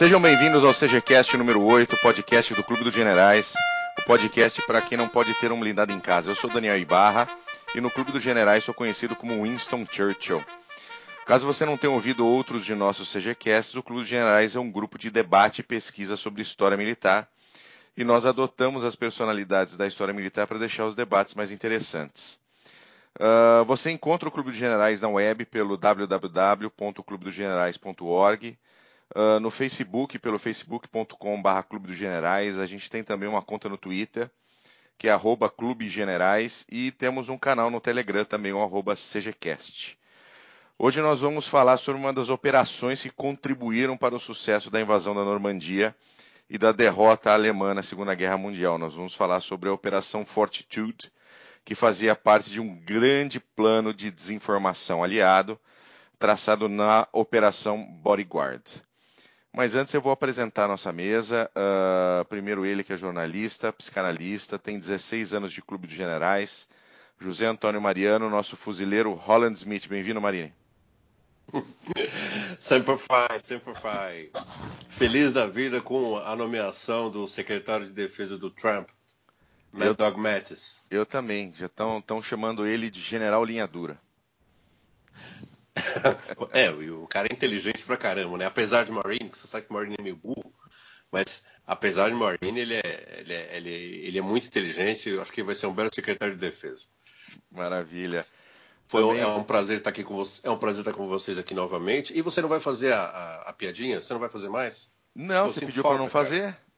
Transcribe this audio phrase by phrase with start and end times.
[0.00, 3.52] Sejam bem-vindos ao CGCast número 8, podcast do Clube dos Generais,
[3.98, 6.30] o podcast para quem não pode ter um blindado em casa.
[6.30, 7.28] Eu sou Daniel Ibarra
[7.74, 10.42] e no Clube dos Generais sou conhecido como Winston Churchill.
[11.26, 14.72] Caso você não tenha ouvido outros de nossos CGCasts, o Clube dos Generais é um
[14.72, 17.28] grupo de debate e pesquisa sobre história militar
[17.94, 22.40] e nós adotamos as personalidades da história militar para deixar os debates mais interessantes.
[23.16, 28.58] Uh, você encontra o Clube dos Generais na web pelo www.clubedosgenerais.org,
[29.14, 32.58] uh, no Facebook pelo facebook.com.br Clube dos Generais.
[32.58, 34.30] A gente tem também uma conta no Twitter,
[34.98, 39.98] que é arroba Clube Generais, e temos um canal no Telegram também, o arroba CGCast.
[40.78, 45.14] Hoje nós vamos falar sobre uma das operações que contribuíram para o sucesso da invasão
[45.14, 45.94] da Normandia
[46.48, 48.78] e da derrota alemã na Segunda Guerra Mundial.
[48.78, 51.12] Nós vamos falar sobre a Operação Fortitude,
[51.64, 55.60] que fazia parte de um grande plano de desinformação aliado,
[56.18, 58.82] traçado na Operação Bodyguard.
[59.52, 61.50] Mas antes eu vou apresentar a nossa mesa.
[61.50, 66.68] Uh, primeiro ele que é jornalista, psicanalista, tem 16 anos de Clube de Generais.
[67.18, 69.86] José Antônio Mariano, nosso fuzileiro Holland Smith.
[69.88, 70.54] Bem-vindo, Marine.
[72.60, 74.30] sempre faz, sempre faz.
[74.88, 78.88] Feliz da vida com a nomeação do secretário de defesa do Trump,
[79.72, 80.82] Mad Dog Mattis.
[80.90, 81.52] Eu também.
[81.54, 84.00] Já estão chamando ele de General Linha Dura.
[86.52, 88.46] é, o cara é inteligente pra caramba, né?
[88.46, 90.52] Apesar de Marine, você sabe que Marine é meio burro,
[91.10, 95.08] mas apesar de Marine, ele é, ele é, ele é, ele é muito inteligente.
[95.08, 96.86] Eu acho que vai ser um belo secretário de defesa.
[97.50, 98.26] Maravilha.
[98.88, 99.22] Foi Também...
[99.22, 102.16] é um prazer estar aqui com você, é um prazer estar com vocês aqui novamente.
[102.16, 104.02] E você não vai fazer a, a, a piadinha?
[104.02, 104.90] Você não vai fazer mais?
[105.14, 106.42] Não, você pediu para não fazer?
[106.42, 106.70] Cara.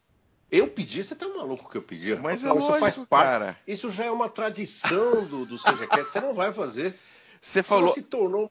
[0.50, 2.14] Eu pedi, você tá maluco que eu pedi.
[2.16, 3.24] Mas é lógico, isso faz parte.
[3.24, 3.58] Cara.
[3.66, 6.12] Isso já é uma tradição do, do CGCast.
[6.12, 6.98] você não vai fazer.
[7.40, 7.88] Você falou.
[7.88, 8.50] Você se tornou.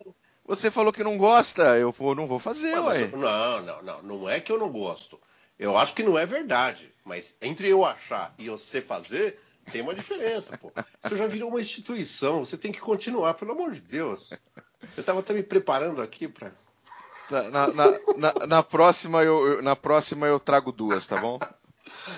[0.51, 1.77] Você falou que não gosta.
[1.77, 3.07] Eu não vou fazer, mas, ué.
[3.07, 4.03] Não, não, não.
[4.03, 5.17] Não é que eu não gosto.
[5.57, 6.93] Eu acho que não é verdade.
[7.05, 9.39] Mas entre eu achar e você fazer,
[9.71, 10.69] tem uma diferença, pô.
[10.99, 12.43] Você já virou uma instituição.
[12.43, 14.33] Você tem que continuar, pelo amor de Deus.
[14.97, 16.51] Eu tava até me preparando aqui para.
[17.29, 17.85] Na, na,
[18.17, 21.39] na, na, próxima eu, na próxima eu trago duas, tá bom?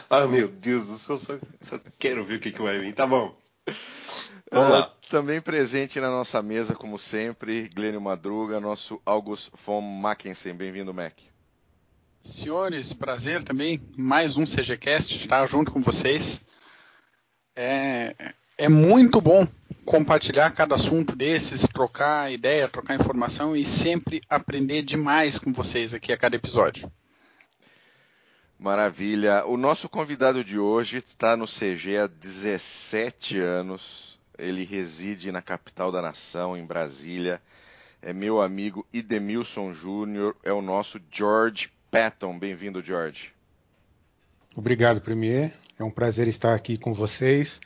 [0.10, 2.96] Ah, meu Deus do céu, só, só quero ver o que, que vai vir.
[2.96, 3.36] Tá bom.
[4.52, 4.93] Vamos lá.
[5.10, 10.54] Também presente na nossa mesa, como sempre, Glênio Madruga, nosso August von Mackensen.
[10.54, 11.14] Bem-vindo, Mac.
[12.22, 13.82] Senhores, prazer também.
[13.98, 16.42] Mais um CGCast, estar junto com vocês.
[17.56, 19.48] É, é muito bom
[19.86, 26.12] compartilhar cada assunto desses, trocar ideia, trocar informação e sempre aprender demais com vocês aqui
[26.14, 26.92] a cada episódio.
[28.58, 29.46] Maravilha.
[29.46, 34.13] O nosso convidado de hoje está no CG há 17 anos.
[34.38, 37.42] Ele reside na capital da nação, em Brasília.
[38.02, 42.38] É meu amigo Idemilson Júnior, é o nosso George Patton.
[42.38, 43.34] Bem-vindo, George.
[44.56, 45.54] Obrigado, Premier.
[45.80, 47.60] É um prazer estar aqui com vocês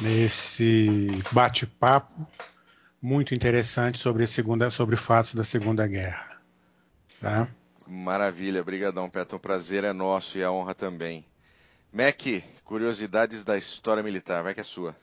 [0.00, 2.26] nesse bate-papo
[3.04, 6.38] muito interessante sobre, segunda, sobre fatos da Segunda Guerra.
[7.20, 7.46] Tá?
[7.86, 9.36] Maravilha, brigadão, Peto.
[9.36, 11.22] O prazer é nosso e a honra também.
[11.92, 12.22] Mac,
[12.64, 14.96] curiosidades da história militar, vai que é sua.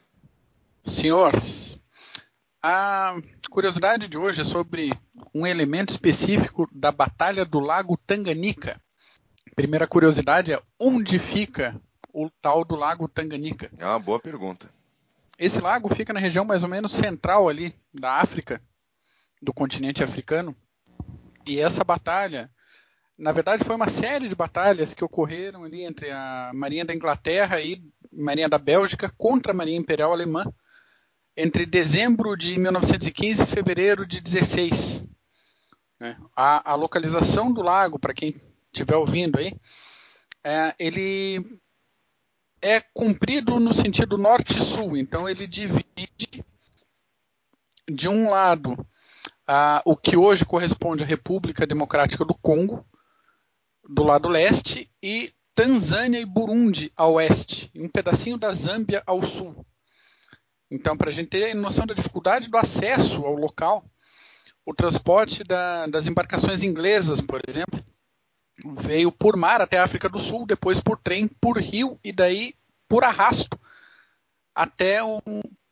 [0.83, 1.79] Senhores,
[2.61, 3.15] a
[3.49, 4.91] curiosidade de hoje é sobre
[5.33, 8.81] um elemento específico da Batalha do Lago Tanganica.
[9.55, 11.79] Primeira curiosidade é onde fica
[12.13, 13.71] o tal do Lago Tanganica?
[13.77, 14.69] É uma boa pergunta.
[15.37, 18.61] Esse lago fica na região mais ou menos central ali da África,
[19.41, 20.55] do continente africano.
[21.45, 22.49] E essa batalha
[23.21, 27.61] na verdade, foi uma série de batalhas que ocorreram ali entre a Marinha da Inglaterra
[27.61, 27.79] e
[28.11, 30.43] Marinha da Bélgica contra a Marinha Imperial Alemã
[31.35, 35.05] entre dezembro de 1915 e fevereiro de 16.
[35.99, 36.17] Né?
[36.35, 38.35] A, a, localização do lago, para quem
[38.71, 39.53] estiver ouvindo aí,
[40.43, 41.59] é, ele
[42.61, 46.43] é comprido no sentido norte-sul, então ele divide
[47.89, 48.77] de um lado
[49.47, 52.85] a, o que hoje corresponde à República Democrática do Congo,
[53.87, 59.23] do lado leste e Tanzânia e Burundi ao oeste, e um pedacinho da Zâmbia ao
[59.23, 59.65] sul.
[60.71, 63.83] Então, para a gente ter noção da dificuldade do acesso ao local,
[64.65, 67.83] o transporte da, das embarcações inglesas, por exemplo,
[68.79, 72.55] veio por mar até a África do Sul, depois por trem, por rio e daí
[72.87, 73.59] por arrasto
[74.55, 74.99] até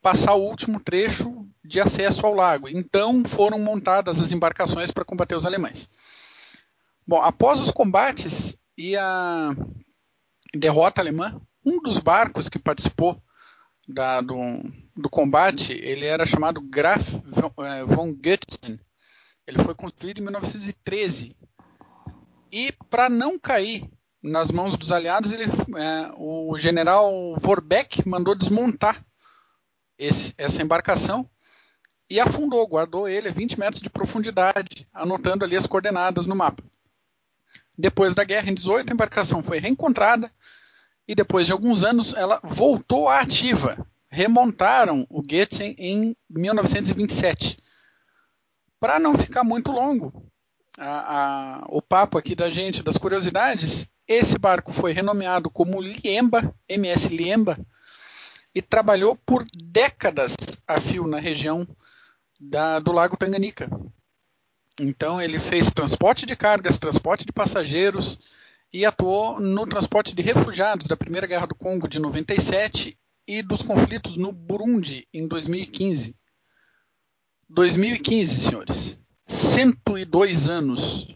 [0.02, 2.68] passar o último trecho de acesso ao lago.
[2.68, 5.90] Então foram montadas as embarcações para combater os alemães.
[7.06, 9.52] Bom, após os combates e a
[10.54, 13.22] derrota alemã, um dos barcos que participou
[13.88, 14.36] da, do,
[15.02, 17.14] do, combate, ele era chamado Graf
[17.88, 18.80] von eh, Götzen.
[19.46, 21.36] Ele foi construído em 1913
[22.52, 23.90] E para não cair
[24.22, 29.04] nas mãos dos aliados, ele, é, o general Vorbeck mandou desmontar
[29.98, 31.30] esse, essa embarcação
[32.10, 36.64] e afundou, guardou ele a 20 metros de profundidade, anotando ali as coordenadas no mapa.
[37.78, 40.32] Depois da guerra, em 18, a embarcação foi reencontrada
[41.08, 43.88] e depois de alguns anos ela voltou à ativa.
[44.10, 47.58] Remontaram o Goethe em 1927.
[48.80, 50.30] Para não ficar muito longo,
[50.78, 56.56] a, a, o papo aqui da gente, das curiosidades, esse barco foi renomeado como Liemba,
[56.68, 57.60] MS Liemba,
[58.56, 60.36] e trabalhou por décadas
[60.68, 61.68] a fio na região
[62.40, 63.70] da, do Lago Tanganica.
[64.80, 68.20] Então ele fez transporte de cargas, transporte de passageiros
[68.72, 72.98] e atuou no transporte de refugiados da Primeira Guerra do Congo de 97
[73.30, 76.16] e dos conflitos no Burundi em 2015.
[77.48, 79.00] 2015, senhores.
[79.28, 81.16] 102 anos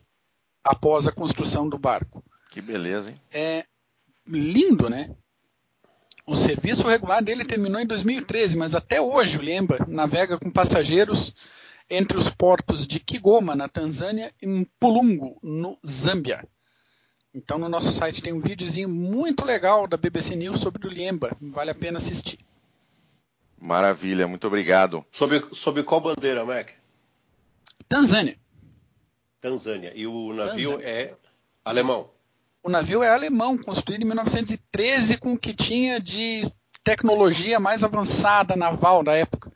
[0.64, 2.24] após a construção do barco.
[2.52, 3.20] Que beleza, hein?
[3.32, 3.66] É
[4.28, 5.10] lindo, né?
[6.24, 11.34] O serviço regular dele terminou em 2013, mas até hoje o Lemba navega com passageiros
[11.90, 16.48] entre os portos de Kigoma, na Tanzânia, e Mpulungu, no Zâmbia.
[17.34, 21.36] Então no nosso site tem um videozinho muito legal da BBC News sobre o Lemba,
[21.42, 22.40] vale a pena assistir.
[23.60, 25.04] Maravilha, muito obrigado.
[25.10, 26.72] Sob, sob qual bandeira, Mac?
[27.88, 28.38] Tanzânia.
[29.40, 29.94] Tanzânia.
[29.96, 30.90] E o navio Tanzânia.
[30.90, 31.16] é
[31.66, 32.10] alemão?
[32.62, 36.44] O navio é alemão, construído em 1913 com o que tinha de
[36.84, 39.52] tecnologia mais avançada naval da época.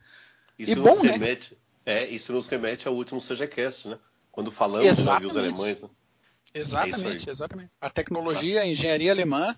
[0.58, 1.12] Isso, e bom, nos, né?
[1.12, 4.00] remete, é, isso nos remete ao último CGCast, né?
[4.32, 5.04] Quando falamos exatamente.
[5.06, 5.82] de navios alemães.
[5.84, 5.90] Né?
[6.60, 7.72] Exatamente, é exatamente.
[7.80, 9.56] A tecnologia, a engenharia alemã,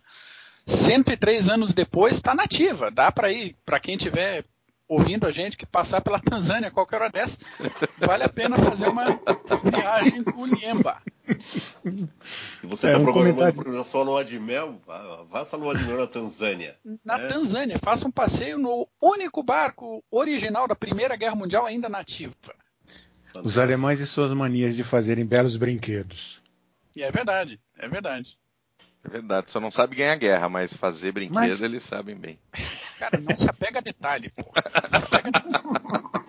[0.66, 2.92] 103 anos depois, está nativa.
[2.92, 4.46] Dá para ir, para quem tiver
[4.88, 7.38] ouvindo a gente que passar pela Tanzânia qualquer hora dessa,
[8.00, 9.06] vale a pena fazer uma
[9.64, 10.48] viagem com o
[12.64, 13.84] você está é, um programando comentário...
[13.84, 14.82] sua lua de mel,
[15.32, 16.76] faça lua de mel na Tanzânia.
[17.06, 17.28] Na é.
[17.28, 22.34] Tanzânia, faça um passeio no único barco original da Primeira Guerra Mundial ainda nativa.
[23.44, 26.42] Os alemães e suas manias de fazerem belos brinquedos.
[26.96, 28.38] E é verdade, é verdade.
[29.04, 31.62] É verdade, só não sabe ganhar guerra, mas fazer brinquedo mas...
[31.62, 32.38] eles sabem bem.
[33.00, 34.44] Cara, não se apega a detalhe, pô.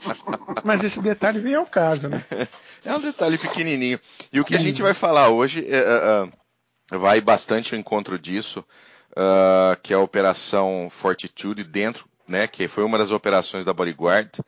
[0.65, 2.25] Mas esse detalhe vem ao caso, né?
[2.83, 4.01] É um detalhe pequenininho.
[4.33, 8.65] E o que a gente vai falar hoje é, é, vai bastante ao encontro disso,
[9.11, 12.47] uh, que é a Operação Fortitude dentro, né?
[12.47, 14.41] Que foi uma das operações da Bodyguard.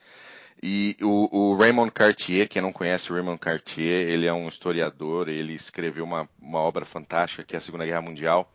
[0.64, 5.28] E o, o, Raymond Cartier, quem não conhece o Raymond Cartier, ele é um historiador,
[5.28, 8.48] ele escreveu uma, uma obra fantástica que é a Segunda Guerra Mundial.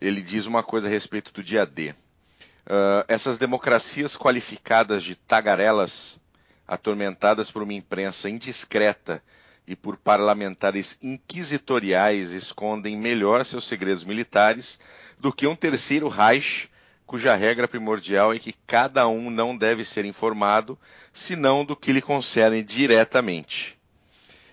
[0.00, 1.90] Ele diz uma coisa a respeito do dia D.
[1.90, 6.18] Uh, essas democracias qualificadas de tagarelas,
[6.66, 9.22] atormentadas por uma imprensa indiscreta
[9.66, 14.80] e por parlamentares inquisitoriais, escondem melhor seus segredos militares
[15.18, 16.70] do que um terceiro Reich
[17.10, 20.78] cuja regra primordial é que cada um não deve ser informado,
[21.12, 23.76] senão do que lhe concerne diretamente.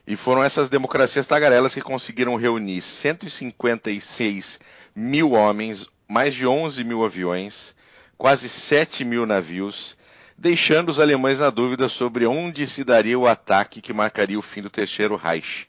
[0.07, 4.59] E foram essas democracias tagarelas que conseguiram reunir 156
[4.95, 7.75] mil homens, mais de 11 mil aviões,
[8.18, 9.95] quase 7 mil navios,
[10.36, 14.64] deixando os alemães na dúvida sobre onde se daria o ataque que marcaria o fim
[14.64, 15.68] do terceiro Reich.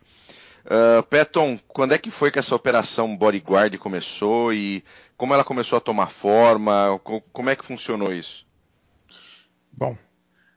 [0.68, 4.84] Uh, Patton, quando é que foi que essa operação Bodyguard começou e
[5.16, 7.00] como ela começou a tomar forma?
[7.32, 8.46] Como é que funcionou isso?
[9.72, 9.96] Bom,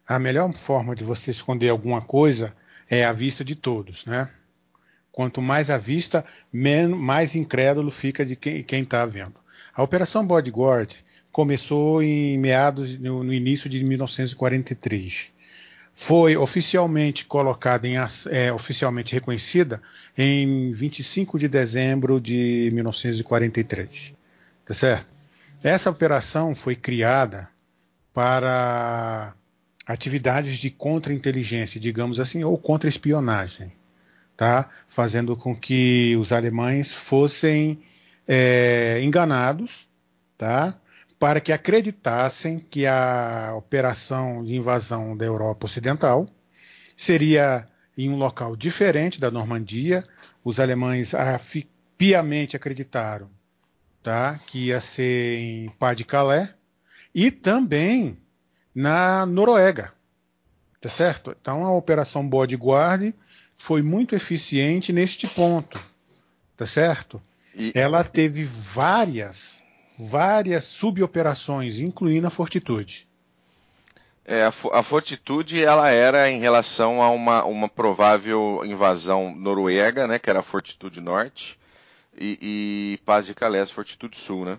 [0.06, 2.54] a melhor forma de você esconder alguma coisa
[2.90, 4.30] é a vista de todos, né?
[5.14, 9.36] Quanto mais à vista, menos, mais incrédulo fica de quem está vendo.
[9.74, 10.94] A Operação Bodyguard
[11.32, 15.32] começou em meados, no, no início de 1943
[15.94, 17.96] foi oficialmente colocada em
[18.30, 19.82] é, oficialmente reconhecida
[20.18, 24.14] em 25 de dezembro de 1943,
[24.66, 25.08] tá certo?
[25.64, 27.48] Essa operação foi criada
[28.14, 29.34] para
[29.86, 33.72] atividades de contra-inteligência, digamos assim, ou contra-espionagem,
[34.36, 34.70] tá?
[34.88, 37.80] Fazendo com que os alemães fossem
[38.28, 39.88] é, enganados,
[40.38, 40.81] tá?
[41.22, 46.28] Para que acreditassem que a operação de invasão da Europa Ocidental
[46.98, 50.04] seria em um local diferente da Normandia.
[50.44, 51.12] Os alemães
[51.96, 53.30] piamente acreditaram
[54.02, 56.52] tá, que ia ser em Pas de Calais
[57.14, 58.18] e também
[58.74, 59.94] na Noruega.
[60.82, 61.36] Tá certo?
[61.40, 63.14] Então a operação Bodyguard
[63.56, 65.80] foi muito eficiente neste ponto.
[66.58, 67.22] Tá certo?
[67.54, 67.72] E...
[67.76, 69.61] Ela teve várias
[70.10, 73.08] várias suboperações, incluindo a Fortitude.
[74.26, 80.20] É, a, a Fortitude ela era em relação a uma, uma provável invasão noruega, né,
[80.20, 81.58] que era a Fortitude Norte,
[82.18, 84.58] e, e Paz de Calais, Fortitude Sul, né?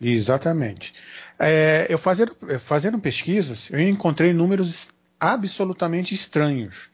[0.00, 0.94] Exatamente.
[1.38, 4.88] É, eu fazendo, fazendo pesquisas, eu encontrei números
[5.20, 6.90] absolutamente estranhos.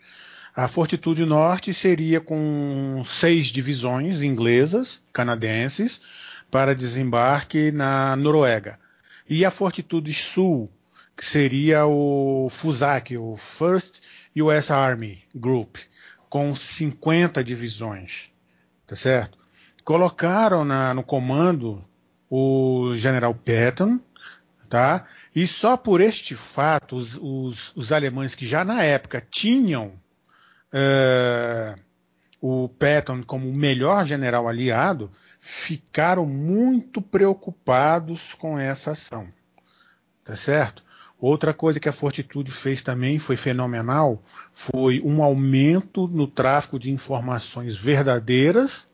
[0.55, 6.01] A Fortitude Norte seria com seis divisões inglesas, canadenses,
[6.51, 8.79] para desembarque na Noruega.
[9.29, 10.71] E a Fortitude Sul,
[11.17, 14.01] que seria o FUSAC, o First
[14.37, 15.77] US Army Group,
[16.29, 18.31] com 50 divisões,
[18.87, 19.39] tá certo?
[19.85, 21.85] Colocaram na, no comando
[22.31, 23.99] o General Patton,
[24.69, 25.07] tá?
[25.35, 29.93] E só por este fato, os, os, os alemães que já na época tinham
[30.73, 31.75] é,
[32.69, 35.11] o Patton como o melhor general aliado,
[35.41, 39.29] ficaram muito preocupados com essa ação.
[40.23, 40.85] Tá certo?
[41.19, 44.23] Outra coisa que a Fortitude fez também foi fenomenal,
[44.53, 48.87] foi um aumento no tráfico de informações verdadeiras,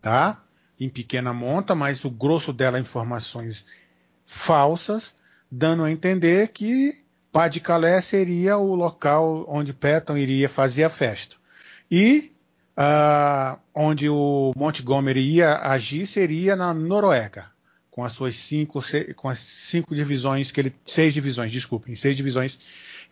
[0.00, 0.42] tá?
[0.78, 3.66] Em pequena monta, mas o grosso dela informações
[4.24, 5.14] falsas,
[5.50, 10.90] dando a entender que Pá de Calais seria o local onde Patton iria fazer a
[10.90, 11.36] festa.
[11.88, 12.29] E
[12.80, 17.50] uh, onde o Montgomery ia agir seria na Noruega,
[17.90, 18.80] com as suas cinco,
[19.16, 22.58] com as cinco divisões que ele, seis divisões, desculpem, seis divisões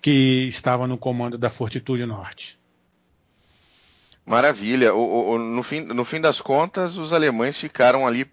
[0.00, 2.58] que estavam no comando da Fortitude Norte.
[4.24, 4.94] Maravilha.
[4.94, 8.30] O, o, no, fim, no fim das contas, os alemães ficaram ali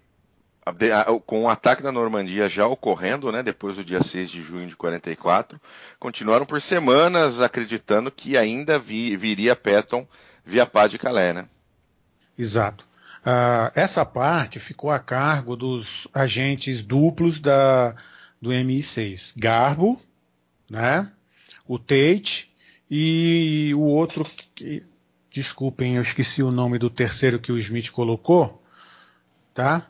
[1.26, 4.74] com o ataque da Normandia já ocorrendo, né, depois do dia 6 de junho de
[4.74, 5.60] 44,
[6.00, 10.04] continuaram por semanas acreditando que ainda vi, viria Patton
[10.46, 11.48] via Pá de Calais, né?
[12.38, 12.88] Exato.
[13.22, 17.96] Uh, essa parte ficou a cargo dos agentes duplos da,
[18.40, 20.00] do MI6, Garbo,
[20.70, 21.10] né,
[21.66, 22.54] o Tate
[22.88, 24.24] e o outro,
[24.54, 24.84] que,
[25.32, 28.62] desculpem, eu esqueci o nome do terceiro que o Smith colocou,
[29.52, 29.88] tá?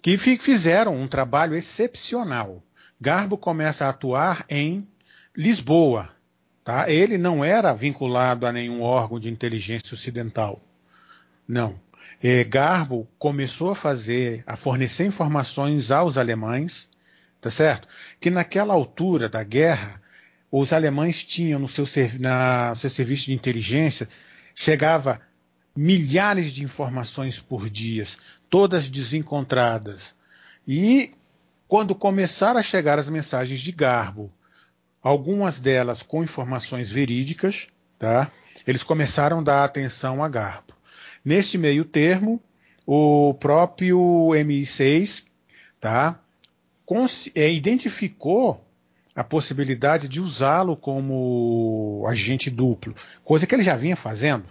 [0.00, 2.62] que fizeram um trabalho excepcional.
[3.00, 4.86] Garbo começa a atuar em
[5.36, 6.15] Lisboa.
[6.66, 6.90] Tá?
[6.90, 10.60] Ele não era vinculado a nenhum órgão de inteligência ocidental.
[11.46, 11.78] Não.
[12.20, 16.88] E Garbo começou a fazer, a fornecer informações aos alemães,
[17.40, 17.86] tá certo?
[18.20, 20.02] Que naquela altura da guerra,
[20.50, 21.84] os alemães tinham no seu,
[22.18, 24.08] na, seu serviço de inteligência,
[24.52, 25.20] chegava
[25.76, 28.04] milhares de informações por dia
[28.50, 30.16] todas desencontradas.
[30.66, 31.12] E
[31.68, 34.32] quando começaram a chegar as mensagens de Garbo,
[35.06, 38.28] algumas delas com informações verídicas, tá?
[38.66, 40.74] eles começaram a dar atenção a Garbo.
[41.24, 42.42] Neste meio termo,
[42.84, 43.98] o próprio
[44.32, 45.24] MI6
[45.80, 46.18] tá?
[47.34, 48.64] É, identificou
[49.14, 54.44] a possibilidade de usá-lo como agente duplo, coisa que ele já vinha fazendo,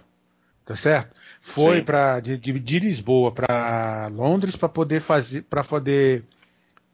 [0.64, 1.14] tá certo?
[1.38, 6.24] foi para de, de, de, Lisboa para Londres para poder fazer para poder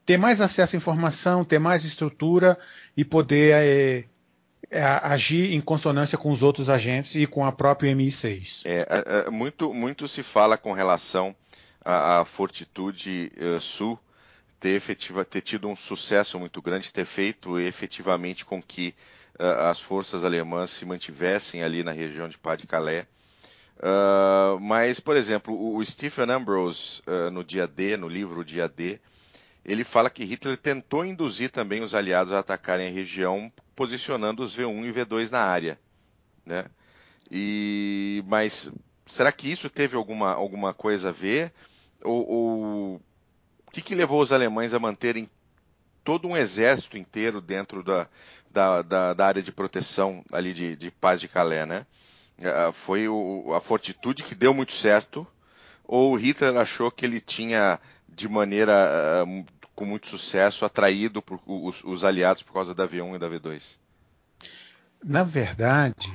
[0.04, 2.59] ter mais acesso à informação, ter mais estrutura
[2.97, 4.04] e poder é,
[4.71, 8.62] é, agir em consonância com os outros agentes e com a própria MI6.
[8.64, 11.35] É, é, é, muito, muito se fala com relação
[11.85, 13.99] à, à Fortitude uh, Sul
[14.59, 18.94] ter, efetiva, ter tido um sucesso muito grande, ter feito efetivamente com que
[19.38, 23.06] uh, as forças alemãs se mantivessem ali na região de Pas-de-Calais
[23.82, 29.00] Uh, mas, por exemplo, o, Stephen Ambrose, uh, no dia D, no livro Dia D,
[29.64, 34.57] ele fala que Hitler tentou induzir também os aliados a atacarem a região, posicionando os
[34.57, 35.78] V1 e V2 na área.
[36.45, 36.66] Né?
[37.31, 38.73] E, mas
[39.07, 41.52] será que isso teve alguma, alguma coisa a ver?
[42.02, 42.95] Ou, ou
[43.66, 45.31] o que, que levou os alemães a manterem
[46.04, 48.09] todo um exército inteiro dentro da,
[48.50, 51.87] da, da, da área de proteção ali de, de Paz de Calais, né?
[52.73, 55.26] Foi o, a fortitude que deu muito certo,
[55.85, 57.78] ou Hitler achou que ele tinha,
[58.14, 63.16] de maneira uh, com muito sucesso, atraído por, os, os, aliados por causa da V1
[63.16, 63.76] e da V2?
[65.04, 66.12] Na verdade,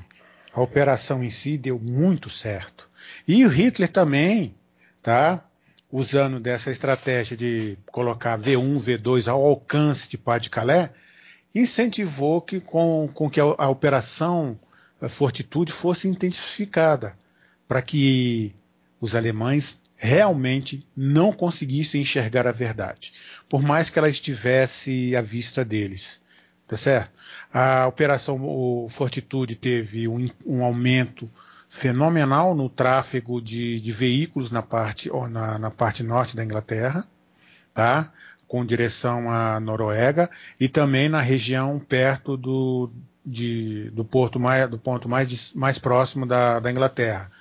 [0.53, 2.89] a operação em si deu muito certo.
[3.27, 4.55] E o Hitler também,
[5.01, 5.43] tá?
[5.91, 10.89] Usando dessa estratégia de colocar V1, V2 ao alcance de Pas de Calais,
[11.53, 14.59] incentivou que com, com que a, a operação
[15.09, 17.15] fortitude fosse intensificada,
[17.67, 18.53] para que
[18.99, 23.11] os alemães realmente não conseguissem enxergar a verdade,
[23.49, 26.21] por mais que ela estivesse à vista deles.
[26.67, 27.11] Tá certo?
[27.51, 31.29] A operação Fortitude teve um, um aumento
[31.69, 37.07] fenomenal no tráfego de, de veículos na parte, na, na, parte norte da Inglaterra,
[37.73, 38.11] tá?
[38.47, 42.91] com direção à Noruega e também na região perto do,
[43.25, 47.31] de, do porto mais, do ponto mais, mais próximo da, da Inglaterra.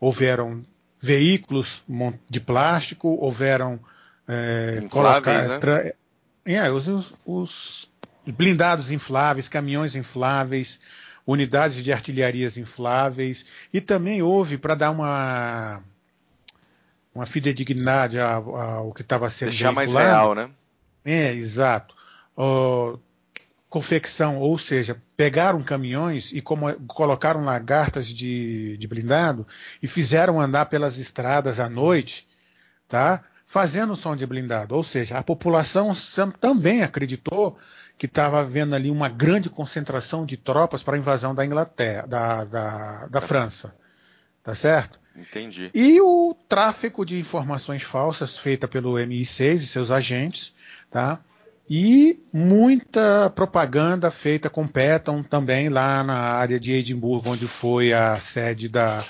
[0.00, 0.64] Houveram
[1.06, 1.84] veículos
[2.28, 3.78] de plástico, houveram
[4.26, 5.92] é, colocar, né?
[6.44, 7.90] é, os, os,
[8.26, 10.80] blindados infláveis, caminhões infláveis,
[11.26, 15.82] unidades de artilharias infláveis e também houve para dar uma
[17.14, 20.50] uma fidedignidade ao, ao que estava sendo deixar mais real, né?
[21.04, 21.94] É, exato.
[22.36, 22.98] Uh,
[23.74, 29.44] confecção, ou seja, pegaram caminhões e como, colocaram lagartas de, de blindado
[29.82, 32.24] e fizeram andar pelas estradas à noite,
[32.86, 33.24] tá?
[33.44, 34.76] Fazendo som de blindado.
[34.76, 35.92] Ou seja, a população
[36.40, 37.58] também acreditou
[37.98, 42.44] que estava havendo ali uma grande concentração de tropas para a invasão da Inglaterra, da,
[42.44, 43.74] da, da França.
[44.40, 45.00] Tá certo?
[45.16, 45.72] Entendi.
[45.74, 50.54] E o tráfico de informações falsas feita pelo MI6 e seus agentes,
[50.92, 51.18] tá?
[51.68, 58.18] E muita propaganda feita com Patton também lá na área de Edimburgo, onde foi a
[58.20, 59.02] sede da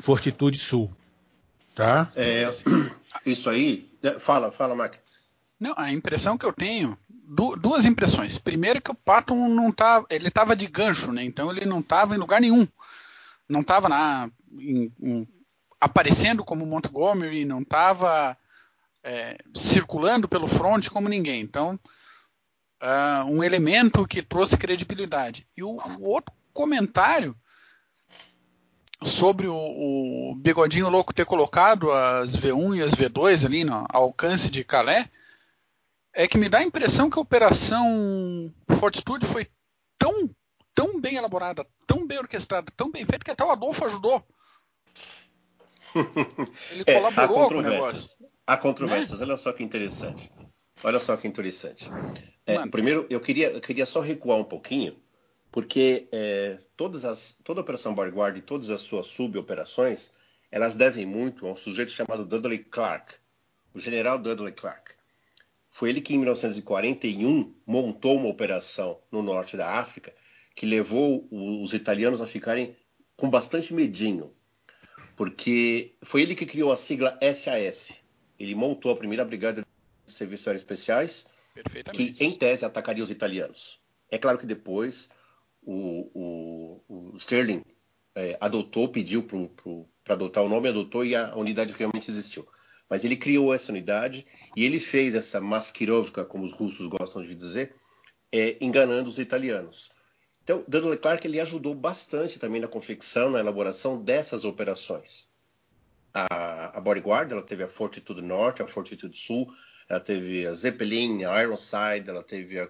[0.00, 0.90] Fortitude Sul.
[1.74, 2.08] Tá?
[2.16, 2.48] É,
[3.24, 3.88] isso aí.
[4.18, 4.94] Fala, fala, Mac.
[5.58, 6.98] Não, a impressão que eu tenho,
[7.60, 8.36] duas impressões.
[8.36, 11.22] Primeiro que o Patton não tá, ele estava de gancho, né?
[11.22, 12.66] Então ele não estava em lugar nenhum.
[13.48, 13.88] Não estava
[15.80, 18.36] aparecendo como Montgomery, não estava
[19.02, 21.40] é, circulando pelo front como ninguém.
[21.40, 21.78] Então,
[22.82, 25.46] uh, um elemento que trouxe credibilidade.
[25.56, 27.36] E o, o outro comentário
[29.04, 34.50] sobre o, o, Bigodinho Louco ter colocado as V1 e as V2 ali no alcance
[34.50, 35.08] de Calais
[36.14, 39.48] é que me dá a impressão que a operação Fortitude foi
[39.98, 40.30] tão,
[40.74, 44.24] tão bem elaborada, tão bem orquestrada, tão bem feita que até o Adolfo ajudou.
[46.70, 48.10] Ele é, colaborou com o negócio.
[48.46, 49.26] Há controvérsias, né?
[49.26, 50.30] olha só que interessante.
[50.82, 51.90] Olha só que interessante.
[52.46, 54.96] É, primeiro, eu queria, eu queria só recuar um pouquinho,
[55.50, 60.10] porque é, todas as, toda a Operação Bodyguard e todas as suas suboperações,
[60.50, 63.14] elas devem muito a um sujeito chamado Dudley Clark,
[63.72, 64.92] o general Dudley Clark.
[65.70, 70.12] Foi ele que, em 1941, montou uma operação no norte da África
[70.54, 72.76] que levou os italianos a ficarem
[73.16, 74.34] com bastante medinho,
[75.16, 78.01] porque foi ele que criou a sigla SAS,
[78.44, 79.62] ele montou a primeira brigada
[80.04, 81.26] de serviços aéreos especiais,
[81.92, 83.80] que em tese atacaria os italianos.
[84.10, 85.08] É claro que depois
[85.62, 86.10] o,
[86.88, 87.64] o, o Sterling
[88.14, 92.46] é, adotou, pediu para adotar o nome, adotou e a unidade realmente existiu.
[92.88, 94.26] Mas ele criou essa unidade
[94.56, 97.74] e ele fez essa maskirovka, como os russos gostam de dizer,
[98.30, 99.90] é, enganando os italianos.
[100.42, 105.30] Então, Dudley Clark ele ajudou bastante também na confecção, na elaboração dessas operações
[106.14, 109.52] a, a Bodyguard, ela teve a Fortitude Norte, a Fortitude Sul,
[109.88, 112.68] ela teve a Zeppelin, a Ironside, ela teve a,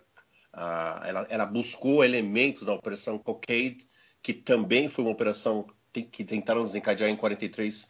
[0.52, 3.87] a ela, ela, buscou elementos da Operação Cockade,
[4.22, 7.87] que também foi uma operação que tentaram desencadear em 43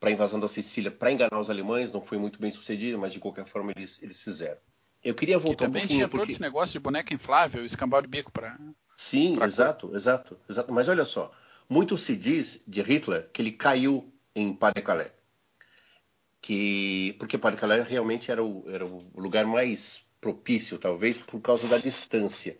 [0.00, 3.12] para a invasão da Sicília, para enganar os alemães, não foi muito bem sucedida, mas
[3.12, 4.58] de qualquer forma eles, eles fizeram.
[5.02, 6.26] Eu queria voltar que também um pouquinho tinha porque...
[6.26, 8.58] todo esse negócio de boneca inflável, escambau de bico para
[8.96, 10.72] Sim, pra exato, exato, exato.
[10.72, 11.32] Mas olha só,
[11.68, 15.12] muito se diz de Hitler que ele caiu em Pas-de-Calais.
[16.40, 21.78] Que, porque Pas-de-Calais realmente era o, era o lugar mais propício, talvez, por causa da
[21.78, 22.58] distância.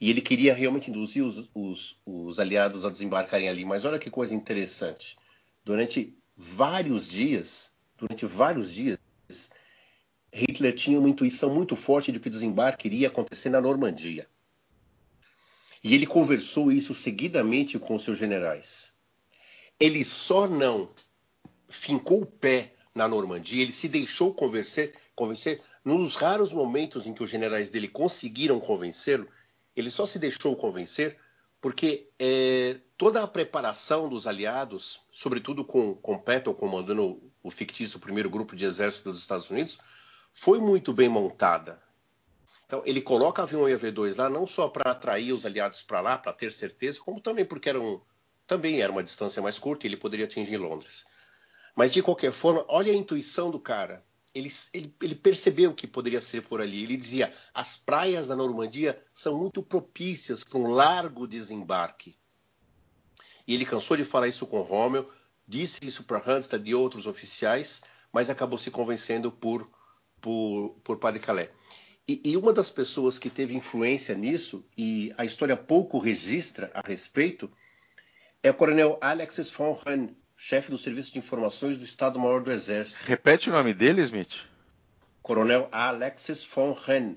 [0.00, 3.64] E ele queria realmente induzir os, os, os aliados a desembarcarem ali.
[3.64, 5.16] Mas olha que coisa interessante.
[5.64, 8.98] Durante vários dias, durante vários dias,
[10.32, 14.28] Hitler tinha uma intuição muito forte de que o desembarque iria acontecer na Normandia.
[15.82, 18.92] E ele conversou isso seguidamente com seus generais.
[19.78, 20.90] Ele só não
[21.68, 27.22] fincou o pé na Normandia, ele se deixou convencer, convencer nos raros momentos em que
[27.22, 29.28] os generais dele conseguiram convencê-lo,
[29.74, 31.18] ele só se deixou convencer
[31.60, 38.30] porque é, toda a preparação dos aliados, sobretudo com, com Patton comandando o fictício primeiro
[38.30, 39.78] grupo de exército dos Estados Unidos,
[40.32, 41.80] foi muito bem montada.
[42.66, 45.82] Então, ele coloca a V1 e a V2 lá não só para atrair os aliados
[45.82, 48.00] para lá, para ter certeza, como também porque era um,
[48.46, 51.06] também era uma distância mais curta e ele poderia atingir Londres.
[51.76, 54.02] Mas de qualquer forma, olha a intuição do cara.
[54.34, 56.82] Ele, ele, ele, percebeu que poderia ser por ali.
[56.82, 62.18] Ele dizia: as praias da Normandia são muito propícias para um largo desembarque.
[63.46, 65.08] E ele cansou de falar isso com Rommel,
[65.46, 69.70] disse isso para Handstad e outros oficiais, mas acabou se convencendo por,
[70.20, 71.50] por, por Padre Calais.
[72.08, 76.80] E, e, uma das pessoas que teve influência nisso, e a história pouco registra a
[76.86, 77.50] respeito,
[78.42, 82.98] é o coronel Alexis von Hahn, chefe do Serviço de Informações do Estado-Maior do Exército.
[83.04, 84.40] Repete o nome dele, Smith.
[85.22, 87.16] Coronel Alexis von Ren.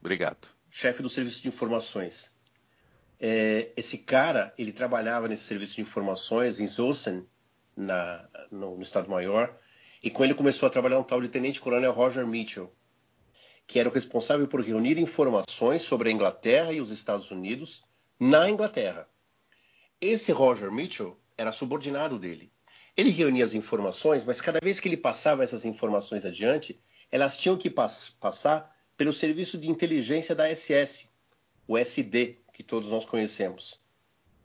[0.00, 0.48] Obrigado.
[0.70, 2.30] Chefe do Serviço de Informações.
[3.18, 7.26] É, esse cara, ele trabalhava nesse Serviço de Informações em Zosen,
[7.76, 9.54] na, no, no Estado-Maior,
[10.02, 12.72] e com ele começou a trabalhar um tal de Tenente Coronel Roger Mitchell,
[13.66, 17.84] que era o responsável por reunir informações sobre a Inglaterra e os Estados Unidos
[18.18, 19.06] na Inglaterra.
[20.00, 22.52] Esse Roger Mitchell era subordinado dele.
[22.94, 26.78] Ele reunia as informações, mas cada vez que ele passava essas informações adiante,
[27.10, 31.08] elas tinham que pass passar pelo serviço de inteligência da SS,
[31.66, 33.80] o SD, que todos nós conhecemos.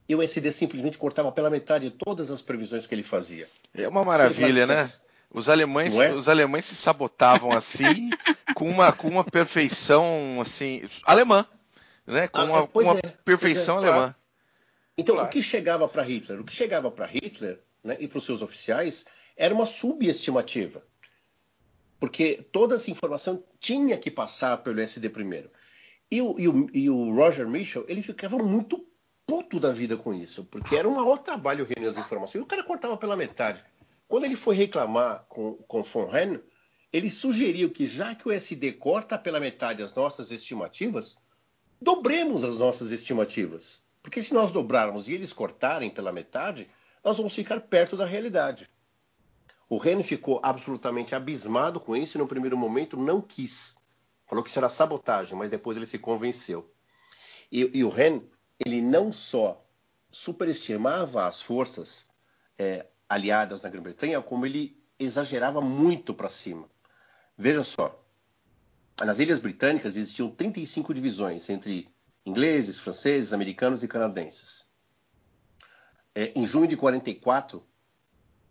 [0.07, 3.49] E o SD simplesmente cortava pela metade todas as previsões que ele fazia.
[3.73, 4.87] É uma maravilha, né?
[5.29, 6.13] Os alemães, é?
[6.13, 8.09] os alemães se sabotavam assim,
[8.55, 11.45] com uma, com uma perfeição assim alemã,
[12.07, 12.29] né?
[12.29, 14.15] Com ah, uma, uma é, perfeição é, alemã.
[14.97, 15.27] Então, claro.
[15.27, 16.39] o que chegava para Hitler?
[16.39, 19.05] O que chegava para Hitler né, e para os seus oficiais
[19.35, 20.83] era uma subestimativa.
[21.99, 25.49] Porque toda essa informação tinha que passar pelo SD primeiro.
[26.09, 28.85] E o, e o, e o Roger Mitchell, ele ficava muito
[29.25, 32.41] puto da vida com isso, porque era um maior trabalho reunir as informações.
[32.41, 33.63] E o cara cortava pela metade.
[34.07, 36.39] Quando ele foi reclamar com, com Von Ren,
[36.93, 41.17] ele sugeriu que, já que o SD corta pela metade as nossas estimativas,
[41.81, 43.84] dobremos as nossas estimativas.
[44.05, 46.69] Porque se nós dobrarmos e eles cortarem pela metade,
[47.03, 48.69] nós vamos ficar perto da realidade.
[49.67, 53.75] O Ren ficou absolutamente abismado com isso e, no primeiro momento, não quis.
[54.27, 56.71] Falou que isso era sabotagem, mas depois ele se convenceu.
[57.51, 58.21] E, e o Ren,
[58.63, 59.65] ele não só
[60.11, 62.05] superestimava as forças
[62.59, 66.69] é, aliadas na Grã-Bretanha, como ele exagerava muito para cima.
[67.35, 67.99] Veja só,
[69.03, 71.89] nas Ilhas Britânicas existiam 35 divisões entre
[72.25, 74.65] ingleses, franceses, americanos e canadenses.
[76.13, 77.63] É, em junho de 44,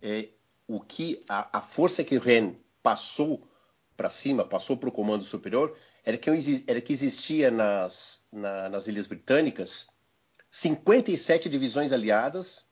[0.01, 0.29] é,
[0.67, 3.49] o que a, a força que o Ren passou
[3.97, 6.31] para cima, passou para o comando superior, era que,
[6.67, 9.87] era que existia nas, na, nas Ilhas Britânicas
[10.51, 12.67] 57 divisões aliadas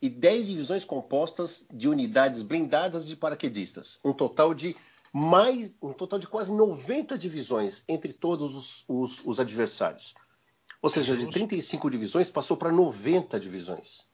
[0.00, 3.98] e 10 divisões compostas de unidades blindadas de paraquedistas.
[4.04, 4.76] Um total de
[5.12, 10.14] mais, um total de quase 90 divisões entre todos os, os, os adversários.
[10.80, 14.06] Ou seja, de 35 divisões passou para 90 divisões.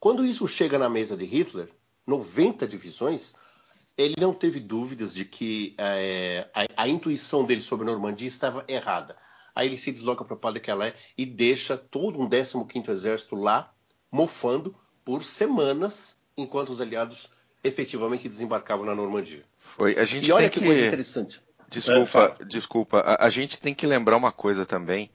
[0.00, 1.70] Quando isso chega na mesa de Hitler,
[2.06, 3.34] 90 divisões,
[3.96, 8.64] ele não teve dúvidas de que é, a, a, intuição dele sobre a Normandia estava
[8.66, 9.16] errada.
[9.54, 13.72] Aí ele se desloca para Pas-de-Calais e deixa todo um 15º Exército lá,
[14.10, 17.30] mofando, por semanas, enquanto os aliados
[17.62, 19.44] efetivamente desembarcavam na Normandia.
[19.58, 21.40] Foi, a gente e olha que, que, coisa interessante.
[21.68, 22.98] Desculpa, é, desculpa.
[23.00, 25.10] A, a, gente tem que lembrar uma coisa também,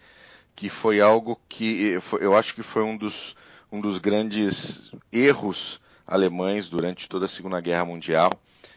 [0.59, 3.33] que foi algo que foi, eu acho que foi um dos,
[3.71, 8.29] um dos grandes erros alemães durante toda a Segunda Guerra Mundial.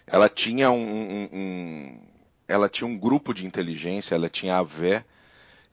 [0.07, 2.01] Ela tinha um, um, um
[2.47, 5.05] ela tinha um grupo de inteligência, ela tinha a VE,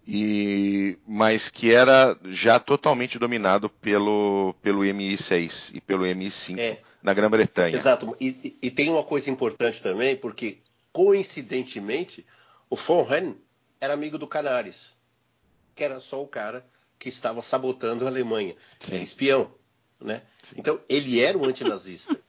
[0.07, 6.79] e mas que era já totalmente dominado pelo, pelo MI6 e pelo MI5 é.
[7.03, 7.75] na Grã-Bretanha.
[7.75, 8.17] Exato.
[8.19, 10.57] E, e, tem uma coisa importante também, porque
[10.91, 12.25] coincidentemente
[12.67, 13.35] o von Ren
[13.79, 14.97] era amigo do Canaris,
[15.79, 16.65] que era só o cara
[16.99, 19.01] que estava sabotando a Alemanha, Sim.
[19.01, 19.49] espião,
[19.97, 20.23] né?
[20.57, 22.19] Então ele era um antinazista.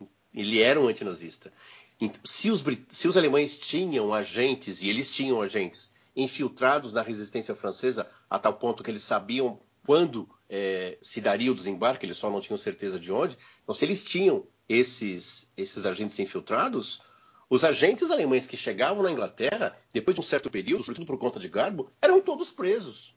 [0.32, 1.52] ele era um antinazista.
[2.00, 7.54] Então, se os, se os alemães tinham agentes e eles tinham agentes infiltrados na resistência
[7.54, 12.30] francesa a tal ponto que eles sabiam quando é, se daria o desembarque, eles só
[12.30, 13.36] não tinham certeza de onde.
[13.62, 17.02] Então, se eles tinham esses, esses agentes infiltrados,
[17.48, 21.38] os agentes alemães que chegavam na Inglaterra, depois de um certo período, sobretudo por conta
[21.38, 23.14] de Garbo, eram todos presos.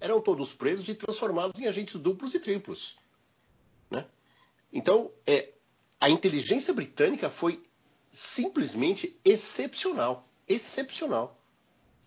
[0.00, 2.96] Eram todos presos e transformados em agentes duplos e triplos.
[3.90, 4.06] Né?
[4.72, 5.52] Então, é,
[6.00, 7.62] a inteligência britânica foi
[8.10, 10.26] simplesmente excepcional.
[10.48, 11.40] Excepcional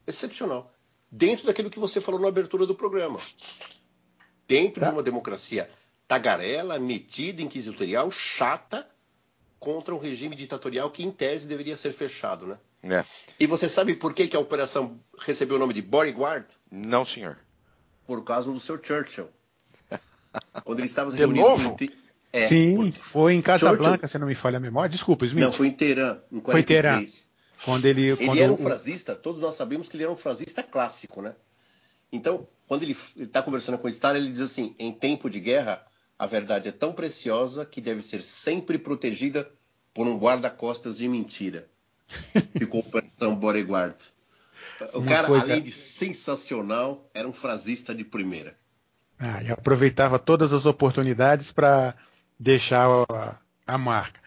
[0.05, 0.73] excepcional.
[1.11, 3.19] Dentro daquilo que você falou na abertura do programa.
[4.47, 4.87] Dentro tá.
[4.87, 5.69] de uma democracia
[6.07, 8.87] tagarela, metida, inquisitorial, chata,
[9.63, 12.57] contra um regime ditatorial que, em tese, deveria ser fechado, né?
[12.83, 13.05] É.
[13.39, 16.45] E você sabe por que, que a operação recebeu o nome de Bodyguard?
[16.69, 17.37] Não, senhor.
[18.05, 18.81] Por causa do Sr.
[18.83, 19.29] Churchill.
[20.65, 21.47] Quando ele estava reunido...
[21.47, 21.77] Novo?
[22.33, 23.03] É, Sim, por...
[23.05, 24.89] foi em Casablanca, se não me falha a memória.
[24.89, 25.45] Desculpa, Smith.
[25.45, 26.43] Não, foi em Teherã, em 43.
[26.43, 27.05] Foi em Teherã.
[27.63, 30.61] Quando ele, ele quando era um frasista, todos nós sabemos que ele era um frasista
[30.61, 31.35] clássico, né?
[32.11, 35.85] Então, quando ele está conversando com o Stalin, ele diz assim: em tempo de guerra,
[36.23, 39.51] a verdade é tão preciosa que deve ser sempre protegida
[39.93, 41.67] por um guarda-costas de mentira.
[42.57, 43.97] Ficou Operação Bodyguard.
[44.93, 45.45] O Uma cara, coisa...
[45.45, 48.57] além de sensacional, era um frasista de primeira.
[49.19, 51.93] Ah, e aproveitava todas as oportunidades para
[52.39, 53.35] deixar a,
[53.67, 54.21] a marca.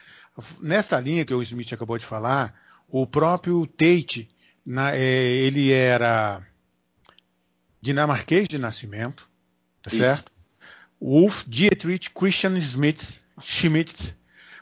[0.61, 2.55] Nessa linha que o Smith acabou de falar,
[2.91, 4.29] O próprio Tate,
[4.67, 6.47] na, é, ele era
[7.81, 9.27] dinamarquês de nascimento,
[9.83, 10.36] tá certo?
[11.01, 14.17] Wolf Dietrich Christian Smith, Schmidt,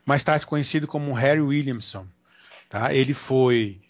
[0.05, 2.07] mais tarde conhecido como Harry Williamson.
[2.69, 2.93] Tá?
[2.93, 3.81] Ele foi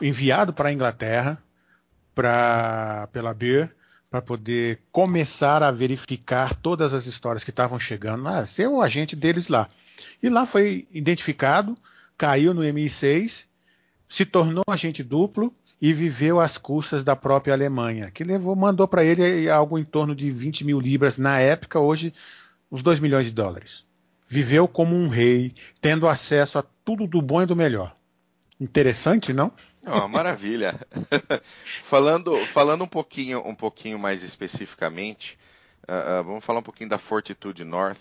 [0.00, 1.42] enviado para a Inglaterra
[2.14, 3.74] pra, pela Beer
[4.08, 9.16] para poder começar a verificar todas as histórias que estavam chegando, ah, ser o agente
[9.16, 9.68] deles lá.
[10.22, 11.76] E lá foi identificado,
[12.16, 13.46] caiu no MI6,
[14.08, 15.52] se tornou agente duplo
[15.84, 20.14] e viveu às custas da própria Alemanha, que levou, mandou para ele algo em torno
[20.14, 22.14] de 20 mil libras na época, hoje
[22.72, 23.84] uns 2 milhões de dólares.
[24.26, 27.94] Viveu como um rei, tendo acesso a tudo do bom e do melhor.
[28.58, 29.52] Interessante, não?
[29.86, 30.80] Oh, maravilha.
[31.84, 35.38] falando, falando um pouquinho, um pouquinho mais especificamente,
[35.86, 38.00] uh, uh, vamos falar um pouquinho da Fortitude North,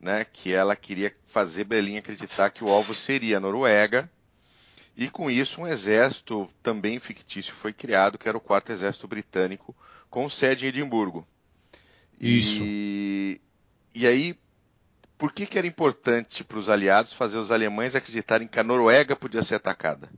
[0.00, 0.24] né?
[0.24, 4.10] Que ela queria fazer Berlim acreditar que o alvo seria a Noruega.
[5.00, 9.74] E com isso um exército também fictício foi criado, que era o quarto exército britânico,
[10.10, 11.26] com sede em Edimburgo.
[12.20, 12.60] Isso.
[12.62, 13.40] E,
[13.94, 14.38] e aí,
[15.16, 19.16] por que, que era importante para os aliados fazer os alemães acreditarem que a Noruega
[19.16, 20.10] podia ser atacada?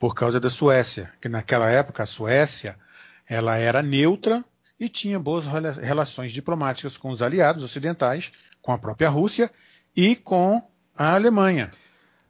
[0.00, 2.76] Por causa da Suécia, que naquela época a Suécia
[3.24, 4.44] ela era neutra
[4.80, 5.44] e tinha boas
[5.80, 9.48] relações diplomáticas com os aliados ocidentais, com a própria Rússia
[9.94, 10.60] e com
[10.92, 11.70] a Alemanha.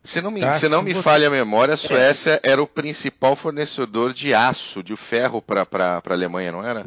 [0.02, 0.54] Se não me, tá?
[0.54, 2.52] se não me falha a memória, a Suécia é.
[2.52, 6.86] era o principal fornecedor de aço, de ferro para a Alemanha, não era?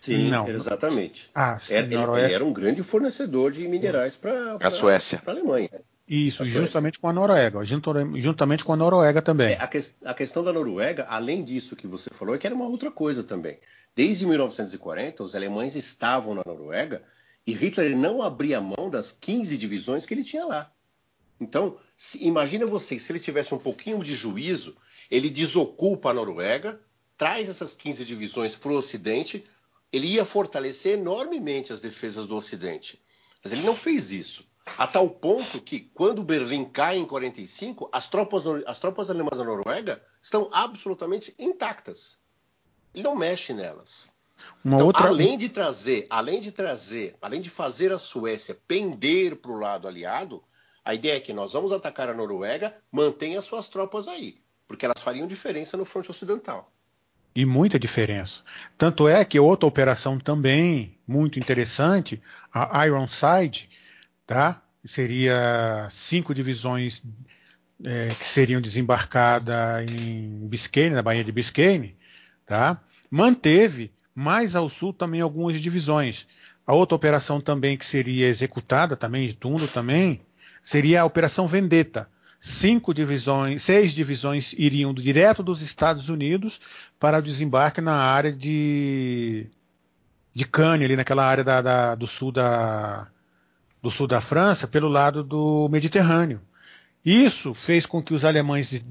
[0.00, 0.48] Sim, não.
[0.48, 1.30] exatamente.
[1.34, 5.18] Ah, sim, era, ele, ele, era um grande fornecedor de minerais para a Suécia.
[5.18, 5.68] Para a Alemanha.
[6.08, 9.52] Isso, justamente com a Noruega, juntamente com a Noruega também.
[9.52, 12.56] É, a, que, a, questão da Noruega, além disso que você falou, é que era
[12.56, 13.60] uma outra coisa também.
[13.94, 17.02] Desde 1940, os alemães estavam na Noruega
[17.46, 20.72] e Hitler não abria mão das 15 divisões que ele tinha lá.
[21.40, 24.76] Então, se, imagina você, se ele tivesse um pouquinho de juízo,
[25.10, 26.80] ele desocupa a Noruega,
[27.16, 29.44] traz essas 15 divisões para o Ocidente,
[29.92, 33.02] ele ia fortalecer enormemente as defesas do Ocidente.
[33.42, 34.48] Mas ele não fez isso.
[34.78, 39.44] A tal ponto que, quando Berlim cai em 45, as tropas, as tropas alemãs da
[39.44, 42.18] Noruega estão absolutamente intactas.
[42.94, 44.08] Ele não mexe nelas.
[44.64, 45.08] Uma então, outra...
[45.08, 49.88] além de trazer, além de trazer, além de fazer a Suécia pender para o lado
[49.88, 50.42] aliado,
[50.84, 55.02] a ideia é que nós vamos atacar a Noruega, mantenha suas tropas aí, porque elas
[55.02, 56.72] fariam diferença no fronte ocidental.
[57.34, 58.42] E muita diferença.
[58.76, 62.20] Tanto é que outra operação também muito interessante,
[62.52, 63.70] a Ironside,
[64.26, 64.62] tá?
[64.84, 67.02] Seria cinco divisões
[67.84, 71.96] é, que seriam desembarcadas em Biscayne, na Baía de Biscayne,
[72.46, 72.82] tá?
[73.08, 76.26] Manteve mais ao sul também algumas divisões.
[76.66, 80.20] A outra operação também que seria executada também de Tundo também
[80.62, 82.08] seria a Operação Vendetta.
[82.40, 86.58] Cinco divisões, seis divisões iriam direto dos Estados Unidos
[86.98, 89.46] para o desembarque na área de
[90.32, 93.08] de Cannes, ali naquela área da, da, do sul da
[93.82, 96.40] do sul da França, pelo lado do Mediterrâneo.
[97.04, 98.84] Isso fez com que os alemães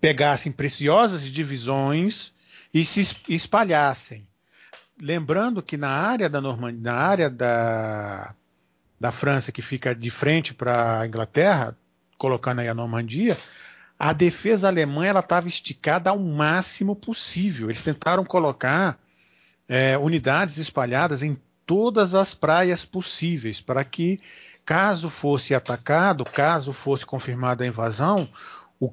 [0.00, 2.32] pegassem preciosas divisões
[2.74, 4.26] e se espalhassem.
[5.00, 8.34] Lembrando que na área da Normandia, na área da,
[9.02, 11.76] da França que fica de frente para a Inglaterra,
[12.16, 13.36] colocando aí a Normandia,
[13.98, 17.68] a defesa alemã ela estava esticada ao máximo possível.
[17.68, 18.96] Eles tentaram colocar
[19.68, 21.36] é, unidades espalhadas em
[21.66, 24.20] todas as praias possíveis para que,
[24.64, 28.28] caso fosse atacado, caso fosse confirmada a invasão,
[28.78, 28.88] o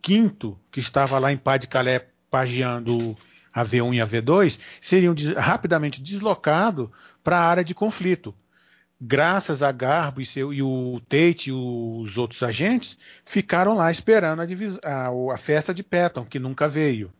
[0.00, 3.16] 15 que estava lá em Pá de Calais pagiando
[3.52, 6.90] a V1 e a V2 seriam rapidamente deslocados
[7.24, 8.32] para a área de conflito.
[8.98, 14.40] Graças a Garbo e, seu, e o Tate e os outros agentes ficaram lá esperando
[14.40, 14.46] a,
[14.88, 17.12] a, a festa de Patton, que nunca veio.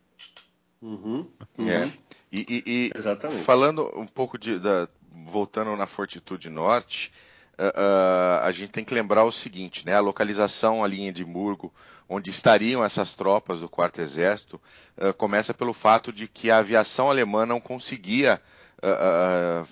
[0.81, 1.69] Uhum, uhum.
[1.69, 1.91] É.
[2.31, 3.43] E, e, e Exatamente.
[3.43, 4.59] falando um pouco de.
[4.59, 4.87] Da,
[5.25, 7.11] voltando na Fortitude Norte,
[7.57, 9.95] uh, uh, a gente tem que lembrar o seguinte, né?
[9.95, 11.73] A localização ali em Edimburgo,
[12.07, 14.61] onde estariam essas tropas do Quarto Exército,
[14.97, 18.41] uh, começa pelo fato de que a aviação alemã não conseguia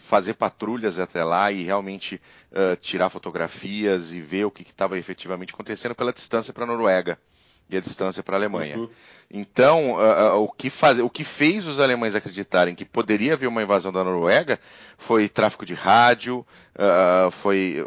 [0.07, 2.19] fazer patrulhas até lá e realmente
[2.81, 7.17] tirar fotografias e ver o que estava efetivamente acontecendo pela distância para a Noruega
[7.69, 8.77] e a distância para a Alemanha.
[8.77, 8.89] Uhum.
[9.29, 13.47] Então, uh, uh, o, que faz, o que fez os alemães acreditarem que poderia haver
[13.47, 14.59] uma invasão da Noruega
[14.97, 17.83] foi tráfico de rádio, uh, foi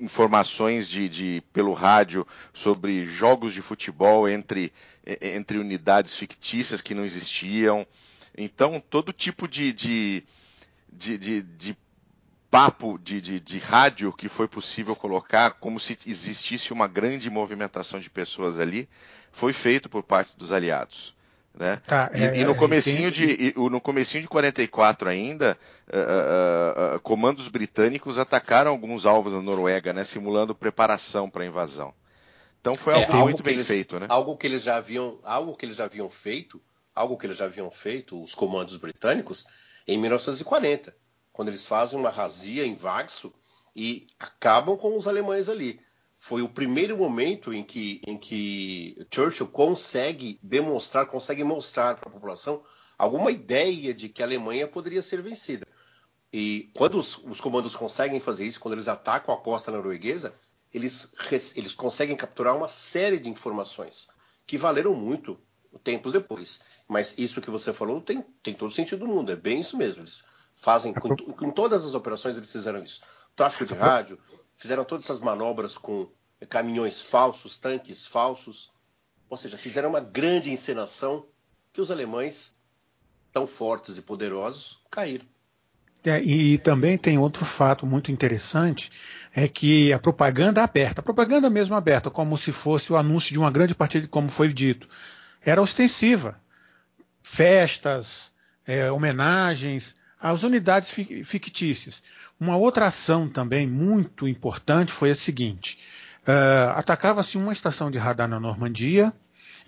[0.00, 4.72] informações de, de, pelo rádio sobre jogos de futebol entre,
[5.20, 7.86] entre unidades fictícias que não existiam.
[8.36, 10.24] Então, todo tipo de, de,
[10.88, 11.76] de, de
[12.50, 18.00] papo de, de, de, rádio que foi possível colocar, como se existisse uma grande movimentação
[18.00, 18.88] de pessoas ali,
[19.30, 21.14] foi feito por parte dos aliados.
[21.54, 21.80] Né?
[21.86, 23.26] Tá, e, é, e, no comecinho tem...
[23.36, 29.32] de e, no comecinho de 44 ainda, uh, uh, uh, comandos britânicos atacaram alguns alvos
[29.32, 31.92] na Noruega, né, simulando preparação para a invasão.
[32.60, 34.06] Então foi algo, é, algo muito bem eles, feito, né?
[34.08, 36.60] Algo que eles já haviam, algo que eles já haviam feito,
[36.94, 39.46] algo que eles já haviam feito, os comandos britânicos,
[39.86, 40.94] em 1940,
[41.32, 43.32] quando eles fazem uma razia em Vaxo
[43.74, 45.80] e acabam com os alemães ali
[46.20, 52.12] foi o primeiro momento em que, em que Churchill consegue demonstrar, consegue mostrar para a
[52.12, 52.62] população
[52.98, 55.66] alguma ideia de que a Alemanha poderia ser vencida.
[56.30, 60.34] E quando os, os, comandos conseguem fazer isso, quando eles atacam a costa norueguesa,
[60.72, 61.10] eles,
[61.56, 64.06] eles conseguem capturar uma série de informações
[64.46, 65.40] que valeram muito
[65.82, 66.60] tempos depois.
[66.90, 70.02] Mas isso que você falou tem, tem todo sentido do mundo, é bem isso mesmo.
[70.02, 70.24] Eles
[70.56, 73.00] fazem, com, com todas as operações eles fizeram isso.
[73.36, 74.18] Tráfico de rádio,
[74.56, 76.10] fizeram todas essas manobras com
[76.48, 78.72] caminhões falsos, tanques falsos.
[79.28, 81.28] Ou seja, fizeram uma grande encenação
[81.72, 82.56] que os alemães,
[83.32, 85.26] tão fortes e poderosos, caíram.
[86.04, 88.90] É, e também tem outro fato muito interessante,
[89.32, 93.38] é que a propaganda aberta, a propaganda mesmo aberta, como se fosse o anúncio de
[93.38, 94.88] uma grande partida, como foi dito,
[95.40, 96.40] era ostensiva.
[97.22, 98.30] Festas,
[98.66, 102.02] é, homenagens às unidades fictícias.
[102.38, 105.78] Uma outra ação também muito importante foi a seguinte:
[106.22, 109.12] uh, atacava-se uma estação de radar na Normandia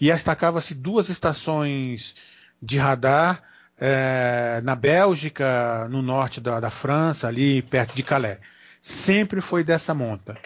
[0.00, 2.14] e atacava-se duas estações
[2.60, 3.42] de radar
[3.76, 8.38] uh, na Bélgica, no norte da, da França, ali perto de Calais.
[8.80, 10.36] Sempre foi dessa monta.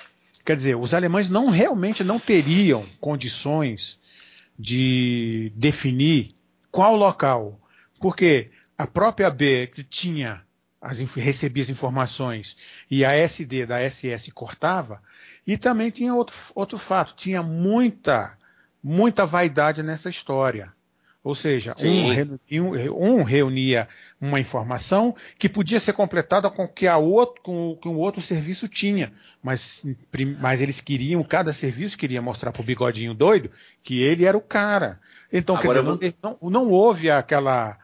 [0.45, 3.99] Quer dizer, os alemães não realmente não teriam condições
[4.59, 6.36] de definir
[6.77, 7.59] qual local,
[7.99, 10.45] porque a própria B que tinha
[10.79, 12.55] as, recebia as informações
[12.91, 15.03] e a SD da SS cortava.
[15.47, 18.37] E também tinha outro, outro fato, tinha muita,
[18.83, 20.76] muita vaidade nessa história.
[21.27, 23.89] Ou seja, um, um, reunia
[24.21, 29.13] uma informação que podia ser completada com que a outro, com, o outro serviço tinha,
[29.43, 29.85] mas,
[30.39, 33.51] mas eles queriam, cada serviço queria mostrar para o bigodinho doido
[33.83, 35.01] que ele era o cara.
[35.33, 37.77] Então, Agora, quer dizer, não, não, não houve aquela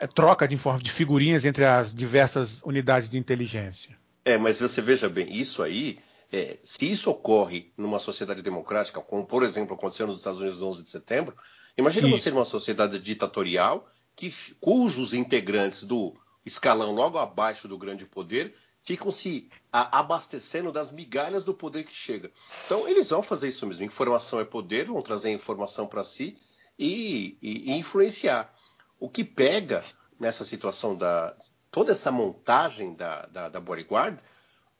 [0.00, 3.96] é, troca de, de figurinhas entre as diversas unidades de inteligência.
[4.24, 6.00] É, mas você veja bem, isso aí,
[6.32, 10.66] é, se isso ocorre numa sociedade democrática, como por exemplo aconteceu nos Estados Unidos no
[10.66, 11.36] 11 de setembro,
[11.76, 12.22] imagine isso.
[12.22, 19.10] você numa sociedade ditatorial que, cujos integrantes do escalão logo abaixo do grande poder ficam
[19.10, 22.30] se abastecendo das migalhas do poder que chega.
[22.66, 23.82] Então eles vão fazer isso mesmo.
[23.84, 26.36] Informação é poder, vão trazer informação para si
[26.78, 28.54] e, e, e influenciar.
[29.00, 29.82] O que pega
[30.20, 31.34] nessa situação da
[31.70, 34.20] toda essa montagem da, da, da bodyguard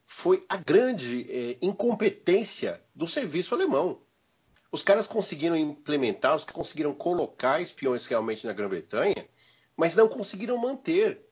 [0.07, 4.00] foi a grande eh, incompetência do serviço alemão.
[4.74, 9.24] Os caras conseguiram implementar, os conseguiram colocar espiões realmente na Grã-Bretanha,
[9.76, 11.24] mas não conseguiram manter.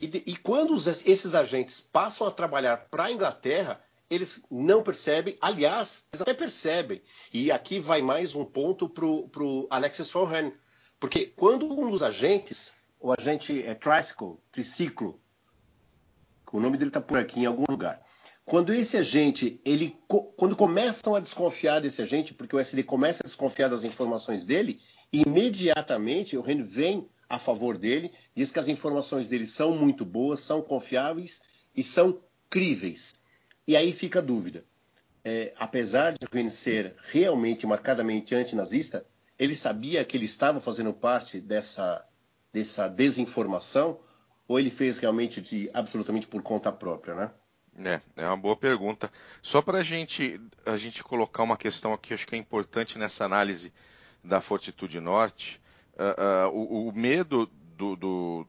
[0.00, 5.36] E, e quando os, esses agentes passam a trabalhar para a Inglaterra, eles não percebem,
[5.42, 7.02] aliás, eles até percebem.
[7.30, 10.50] E aqui vai mais um ponto para o Alexis Forhan,
[10.98, 15.20] porque quando um dos agentes, o agente é Tricycle, triciclo,
[16.50, 18.02] o nome dele está por aqui em algum lugar.
[18.50, 19.96] Quando esse agente, ele,
[20.36, 24.80] quando começam a desconfiar desse agente, porque o SD começa a desconfiar das informações dele,
[25.12, 30.40] imediatamente o Ren vem a favor dele, diz que as informações dele são muito boas,
[30.40, 31.40] são confiáveis
[31.76, 33.14] e são críveis.
[33.68, 34.64] E aí fica a dúvida.
[35.22, 39.06] É, apesar de o Ren ser realmente marcadamente antinazista,
[39.38, 42.04] ele sabia que ele estava fazendo parte dessa,
[42.52, 44.00] dessa desinformação
[44.48, 47.30] ou ele fez realmente de absolutamente por conta própria, né?
[47.84, 49.10] É, é uma boa pergunta.
[49.42, 53.72] Só para gente, a gente colocar uma questão aqui, acho que é importante nessa análise
[54.22, 55.60] da Fortitude Norte,
[55.94, 58.46] uh, uh, o, o, medo do, do,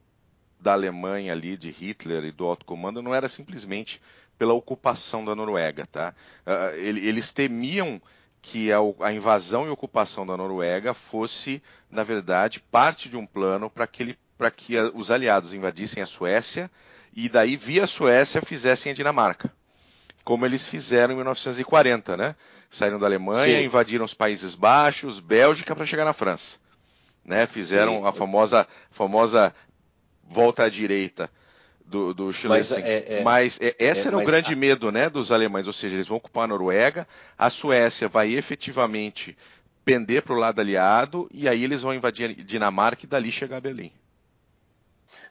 [0.59, 4.01] da Alemanha ali, de Hitler e do alto comando, não era simplesmente
[4.37, 6.13] pela ocupação da Noruega, tá?
[6.45, 8.01] Uh, eles temiam
[8.41, 13.69] que a, a, invasão e ocupação da Noruega fosse, na verdade, parte de um plano
[13.69, 14.17] para que,
[14.57, 16.69] que a, os aliados invadissem a Suécia
[17.13, 19.51] e daí, via Suécia, fizessem a Dinamarca.
[20.23, 22.35] Como eles fizeram em 1940, né?
[22.69, 23.65] Saíram da Alemanha, Sim.
[23.65, 26.59] invadiram os Países Baixos, Bélgica, para chegar na França.
[27.25, 27.45] Né?
[27.47, 28.07] Fizeram Sim.
[28.07, 29.53] a famosa, famosa
[30.23, 31.29] volta à direita
[31.91, 34.55] do, do Mas, é, é, mas é, esse é, era o grande a...
[34.55, 37.05] medo né, dos alemães, ou seja, eles vão ocupar a Noruega,
[37.37, 39.37] a Suécia vai efetivamente
[39.83, 43.57] pender para o lado aliado e aí eles vão invadir a Dinamarca e dali chegar
[43.57, 43.91] a Berlim.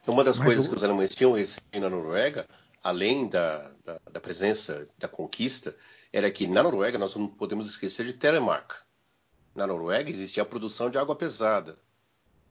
[0.07, 0.71] Uma das mas coisas eu...
[0.71, 2.47] que os alemães tinham receio na Noruega
[2.83, 5.75] além da, da, da, presença da conquista,
[6.11, 8.73] era que na Noruega nós não podemos esquecer de Telemark.
[9.53, 11.77] Na Noruega existia a produção de água pesada.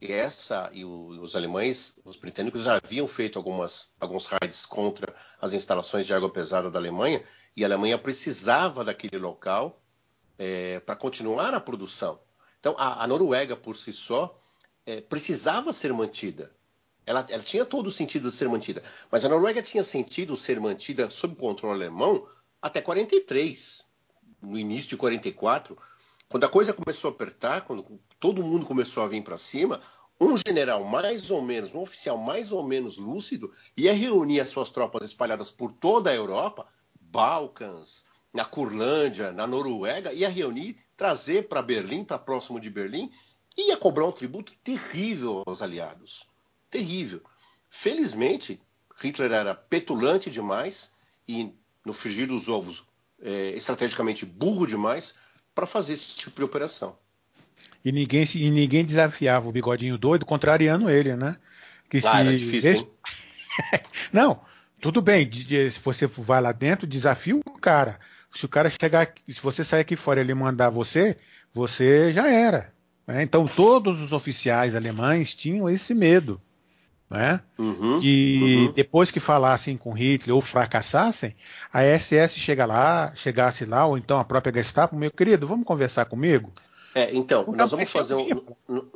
[0.01, 5.15] E essa e o, os alemães, os britânicos já haviam feito algumas, alguns raids contra
[5.41, 7.23] as instalações de água pesada da Alemanha
[7.55, 9.83] e a Alemanha precisava daquele local
[10.39, 12.19] é, para continuar a produção.
[12.61, 14.41] Então a, a Noruega por si só
[14.87, 16.51] é, precisava ser mantida.
[17.11, 18.85] Ela, ela, tinha todo o sentido de ser mantida.
[19.11, 22.25] Mas a Noruega tinha sentido ser mantida sob controle alemão
[22.63, 23.85] até 43.
[24.41, 25.77] No início de 44,
[26.29, 27.85] quando a coisa começou a apertar, quando
[28.21, 29.81] todo mundo começou a vir para cima,
[30.21, 34.71] um general mais ou menos, um oficial mais ou menos lúcido, ia reunir as suas
[34.71, 36.69] tropas espalhadas por toda a Europa,
[37.01, 43.11] Balcãs, na Curlândia, na Noruega, ia reunir, trazer para Berlim, para próximo de Berlim,
[43.59, 46.30] ia cobrar um tributo terrível aos aliados.
[46.71, 47.21] Terrível.
[47.69, 48.61] Felizmente,
[49.01, 50.91] Hitler era petulante demais
[51.27, 51.53] e,
[51.85, 52.85] no frigir dos ovos,
[53.23, 55.15] é, estrategicamente burro demais
[55.55, 56.97] para fazer esse tipo de operação.
[57.85, 61.37] E ninguém, e ninguém desafiava o bigodinho doido, contrariando ele, né?
[61.89, 62.37] Que ah, se...
[62.37, 62.93] difícil,
[64.13, 64.41] Não,
[64.81, 67.99] tudo bem, se você vai lá dentro, desafia o cara.
[68.33, 71.17] Se o cara chegar, se você sair aqui fora e ele mandar você,
[71.53, 72.73] você já era.
[73.07, 73.23] Né?
[73.23, 76.41] Então todos os oficiais alemães tinham esse medo.
[77.11, 77.41] Né?
[77.59, 78.73] Uhum, e uhum.
[78.73, 81.35] depois que falassem com Hitler ou fracassassem,
[81.73, 86.05] a SS chega lá, chegasse lá, ou então a própria Gestapo, meu querido, vamos conversar
[86.05, 86.53] comigo?
[86.95, 88.47] É, então, nós vamos fazer um,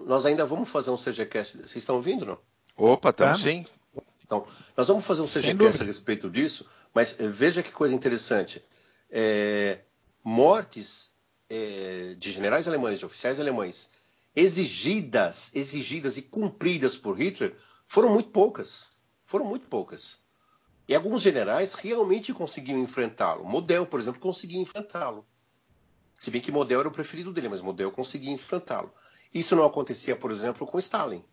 [0.06, 1.58] nós ainda vamos fazer um CGCast.
[1.58, 2.38] Vocês estão ouvindo, não?
[2.76, 3.48] Opa, estamos tá.
[3.50, 3.66] sim.
[4.24, 4.46] Então,
[4.76, 8.62] nós vamos fazer um CGCast a respeito disso, mas eh, veja que coisa interessante.
[9.10, 9.80] É,
[10.22, 11.12] mortes
[11.50, 13.88] é, de generais alemães, de oficiais alemães,
[14.34, 17.54] exigidas, exigidas e cumpridas por Hitler
[17.95, 18.88] foram muito poucas.
[19.24, 20.18] Foram muito poucas.
[20.88, 23.45] E alguns generais realmente conseguiam enfrentá-lo.
[23.45, 25.24] Model, por exemplo, conseguia enfrentá-lo.
[26.18, 28.92] Se bem que Model era o preferido dele, mas Model conseguia enfrentá-lo.
[29.32, 31.24] Isso não acontecia, por exemplo, com Stalin.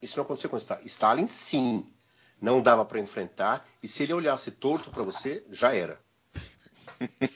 [0.00, 0.86] Isso não acontecia com Stalin.
[0.86, 1.86] Stalin, sim,
[2.40, 6.00] não dava para enfrentar, e se ele olhasse torto para você, já era.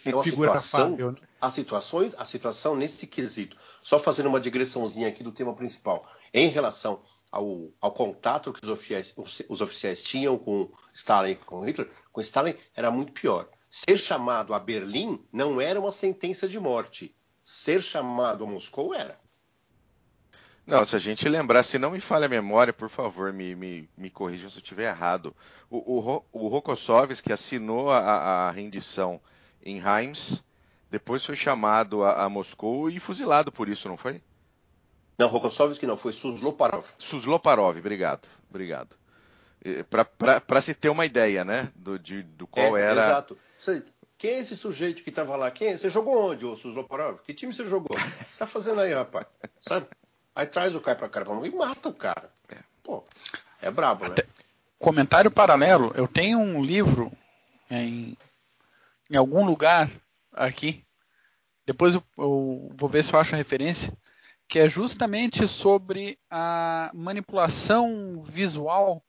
[0.07, 1.15] Então a situação, né?
[1.41, 6.49] a situação, a situação nesse quesito, só fazendo uma digressãozinha aqui do tema principal, em
[6.49, 7.03] relação
[7.37, 9.15] ao, ao contato que os oficiais,
[9.49, 13.47] os oficiais tinham com Stalin e com Hitler, com Stalin era muito pior.
[13.69, 17.15] Ser chamado a Berlim não era uma sentença de morte.
[17.45, 19.21] Ser chamado a Moscou era.
[20.67, 23.89] Não, se a gente lembrar, se não me falha a memória, por favor, me, me,
[23.97, 25.37] me corrija se eu estiver errado.
[25.71, 29.21] O, o, o Rokossovski assinou a, a, rendição
[29.63, 30.43] em Reims,
[30.91, 34.21] depois foi chamado a, a, Moscou e fuzilado por isso, não foi?
[35.19, 36.85] Não, Rokossovski não, foi Suzloparov.
[36.99, 38.97] Suzloparov, obrigado, obrigado.
[40.47, 43.03] Para se ter uma ideia, né, do, de, do qual é, era...
[43.03, 43.39] Exato.
[44.19, 45.51] Quem é esse sujeito que estava lá?
[45.51, 45.77] Quem é?
[45.77, 47.19] Você jogou onde, ô Suzloparov?
[47.21, 47.97] Que time você jogou?
[47.97, 49.27] O que você está fazendo aí, rapaz?
[49.61, 49.87] Sabe?
[50.35, 52.31] Aí traz o cara pra cara e mata o cara.
[52.49, 52.59] É.
[52.83, 53.05] Pô,
[53.61, 54.13] é brabo, né?
[54.13, 54.27] Até,
[54.79, 57.13] comentário paralelo, eu tenho um livro
[57.71, 58.17] em,
[59.11, 59.91] em algum lugar
[60.33, 60.85] aqui,
[61.67, 63.93] depois eu, eu vou ver se eu acho a referência,
[64.49, 69.05] que é justamente sobre a manipulação visual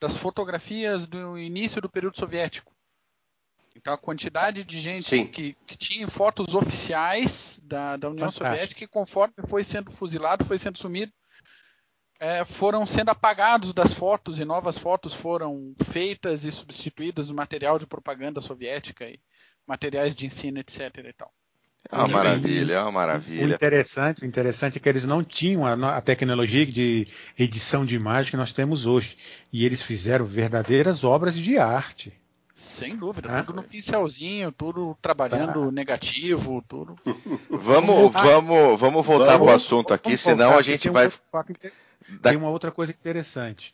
[0.00, 2.72] das fotografias do início do período soviético.
[3.74, 8.44] Então a quantidade de gente que, que, tinha fotos oficiais da, da União Fantástico.
[8.44, 11.12] Soviética e conforme foi sendo fuzilado, foi sendo sumido,
[12.20, 17.78] é, foram sendo apagados das fotos e novas fotos foram feitas e substituídas no material
[17.78, 19.18] de propaganda soviética e
[19.66, 20.98] materiais de ensino, etc.
[20.98, 21.32] E tal.
[21.90, 23.46] É uma maravilha, é uma maravilha.
[23.46, 27.06] O interessante, o interessante é que eles não tinham a, a, tecnologia de
[27.38, 29.16] edição de imagem que nós temos hoje.
[29.52, 32.12] E eles fizeram verdadeiras obras de arte.
[32.54, 35.72] Sem dúvida, ah, tudo no pincelzinho, tudo trabalhando tá.
[35.72, 36.94] negativo, tudo.
[37.50, 41.10] Vamos, vamos, vamos voltar para o assunto aqui, senão a gente vai.
[42.22, 43.72] Tem uma outra coisa interessante.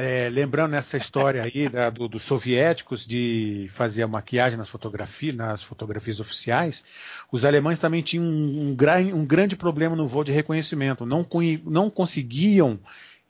[0.00, 5.34] É, lembrando essa história aí da, do, dos soviéticos de fazer a maquiagem nas fotografias,
[5.34, 6.84] nas fotografias oficiais,
[7.32, 11.04] os alemães também tinham um, um, um grande problema no voo de reconhecimento.
[11.04, 11.26] Não,
[11.64, 12.78] não conseguiam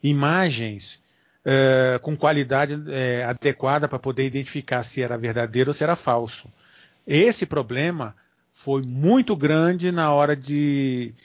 [0.03, 1.01] imagens
[1.43, 6.53] é, com qualidade é, adequada para poder identificar se era verdadeiro ou se era falso.
[7.07, 8.15] Esse problema
[8.51, 11.15] foi muito grande na hora de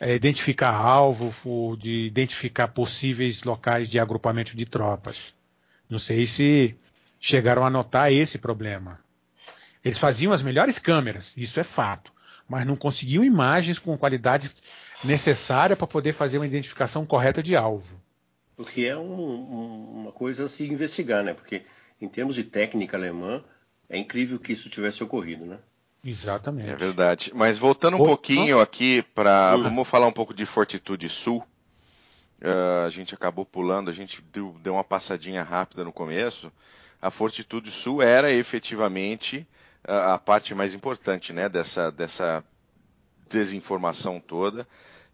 [0.00, 5.34] é, identificar alvo, de identificar possíveis locais de agrupamento de tropas.
[5.88, 6.76] Não sei se
[7.20, 9.00] chegaram a notar esse problema.
[9.84, 12.12] Eles faziam as melhores câmeras, isso é fato,
[12.48, 14.50] mas não conseguiam imagens com qualidade
[15.04, 18.02] necessária para poder fazer uma identificação correta de alvo.
[18.56, 21.34] O que é um, um, uma coisa a se investigar, né?
[21.34, 21.62] Porque
[22.00, 23.44] em termos de técnica alemã,
[23.88, 25.58] é incrível que isso tivesse ocorrido, né?
[26.06, 26.70] Exatamente.
[26.70, 27.32] É verdade.
[27.34, 29.56] Mas voltando um pouquinho aqui para.
[29.56, 29.64] Hum.
[29.64, 31.44] Vamos falar um pouco de Fortitude Sul.
[32.40, 36.52] Uh, a gente acabou pulando, a gente deu, deu, uma passadinha rápida no começo.
[37.02, 39.46] A Fortitude Sul era efetivamente
[39.88, 42.44] uh, a parte mais importante né, dessa, dessa
[43.28, 44.68] desinformação toda,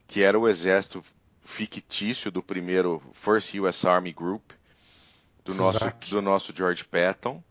[0.06, 1.02] que era o exército
[1.44, 4.50] fictício do primeiro First US Army Group,
[5.44, 5.78] do, nosso,
[6.10, 7.42] do nosso George Patton.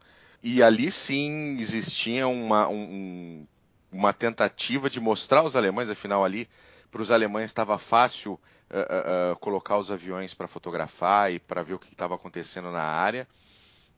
[0.43, 3.45] E ali sim existia uma, um,
[3.91, 6.47] uma tentativa de mostrar aos alemães, afinal ali
[6.91, 11.75] para os alemães estava fácil uh, uh, colocar os aviões para fotografar e para ver
[11.75, 13.27] o que estava acontecendo na área.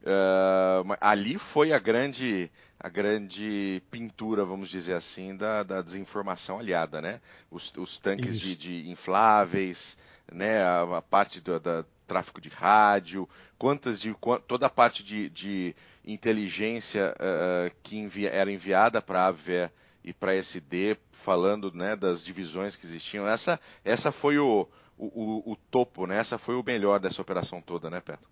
[0.04, 7.02] Uh, ali foi a grande, a grande pintura, vamos dizer assim, da, da desinformação aliada,
[7.02, 7.22] né?
[7.50, 9.98] Os, os tanques de, de, infláveis,
[10.32, 10.62] né?
[10.64, 14.16] A, a parte do da tráfico de rádio, quantas de
[14.48, 19.72] toda a parte de, de inteligência uh, que envia, era enviada para a Abwehr
[20.04, 23.28] e para a SD, falando né, das divisões que existiam.
[23.28, 24.68] Essa, essa foi o,
[24.98, 26.18] o, o, topo, né?
[26.18, 28.28] Essa foi o melhor dessa operação toda, né, Petro?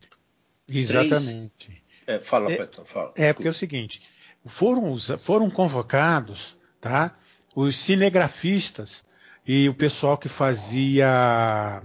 [0.67, 1.81] Exatamente.
[2.05, 3.13] É, fala, é, Petro, fala.
[3.15, 4.01] É, porque é o seguinte,
[4.45, 7.17] foram, foram convocados tá,
[7.55, 9.03] os cinegrafistas
[9.45, 11.81] e o pessoal que fazia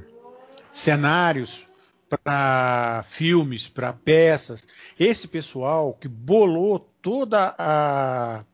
[0.73, 1.67] cenários
[2.09, 4.67] para filmes, para peças.
[4.99, 8.45] Esse pessoal que bolou toda a,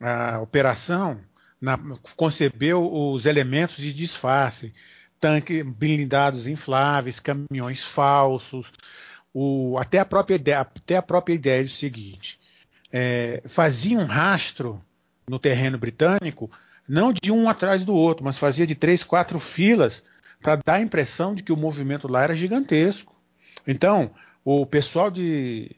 [0.00, 1.20] a operação,
[1.60, 1.78] na,
[2.16, 4.72] concebeu os elementos de disfarce,
[5.20, 8.72] tanques blindados infláveis, caminhões falsos,
[9.34, 12.38] o, até, a própria ideia, até a própria ideia do seguinte:
[12.92, 14.82] é, fazia um rastro
[15.28, 16.50] no terreno britânico,
[16.88, 20.02] não de um atrás do outro, mas fazia de três, quatro filas
[20.40, 23.14] para dar a impressão de que o movimento lá era gigantesco.
[23.66, 24.10] Então,
[24.44, 25.70] o pessoal de,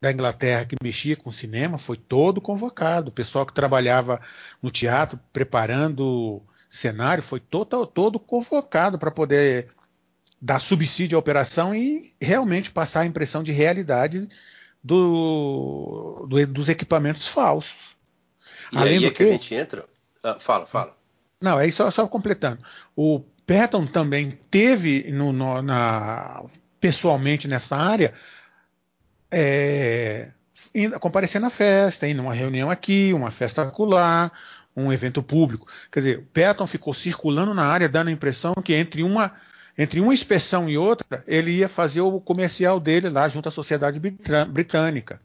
[0.00, 3.10] da Inglaterra que mexia com cinema foi todo convocado.
[3.10, 4.20] O pessoal que trabalhava
[4.60, 9.68] no teatro preparando cenário foi todo, todo convocado para poder
[10.40, 14.28] dar subsídio à operação e realmente passar a impressão de realidade
[14.82, 17.96] do, do, dos equipamentos falsos.
[18.72, 19.84] E Além aí é que, que, a gente entra.
[20.22, 20.96] Ah, fala, fala.
[21.40, 22.62] Não, aí só, só completando.
[22.94, 26.42] O Patton também teve no, no, na,
[26.78, 28.14] pessoalmente nessa área,
[29.30, 30.30] é,
[31.00, 34.30] comparecer na festa, indo numa reunião aqui, uma festa acolá,
[34.76, 35.66] um evento público.
[35.90, 39.34] Quer dizer, Patton ficou circulando na área, dando a impressão que entre uma,
[39.76, 44.00] entre uma inspeção e outra, ele ia fazer o comercial dele lá junto à sociedade
[44.48, 45.20] britânica.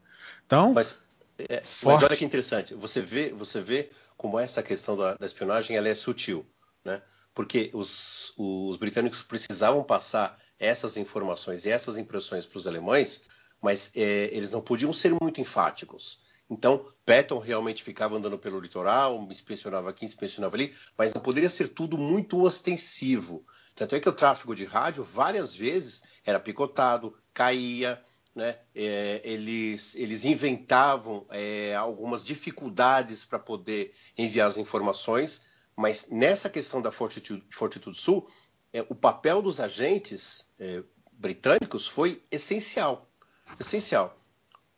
[0.45, 0.99] Então, mas,
[1.37, 5.75] é, mas olha que interessante, você vê, você vê como essa questão da, da espionagem
[5.77, 6.45] ela é sutil,
[6.83, 7.01] né?
[7.33, 13.23] porque os, os britânicos precisavam passar essas informações e essas impressões para os alemães,
[13.61, 16.23] mas é, eles não podiam ser muito enfáticos.
[16.49, 21.69] Então, Patton realmente ficava andando pelo litoral, inspecionava aqui, inspecionava ali, mas não poderia ser
[21.69, 23.45] tudo muito ostensivo.
[23.73, 28.01] Tanto é que o tráfego de rádio, várias vezes, era picotado, caía,
[28.35, 28.57] né?
[28.75, 35.41] É, eles, eles inventavam é, algumas dificuldades para poder enviar as informações,
[35.75, 38.29] mas nessa questão da Fortitude, Fortitude Sul,
[38.73, 40.83] é, o papel dos agentes é,
[41.13, 43.09] britânicos foi essencial.
[43.57, 44.19] Essencial.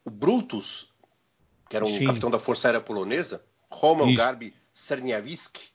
[0.06, 0.94] O Brutus,
[1.68, 2.06] que era um Sim.
[2.06, 5.70] capitão da Força Aérea Polonesa, Roman Garbi Cerniawski,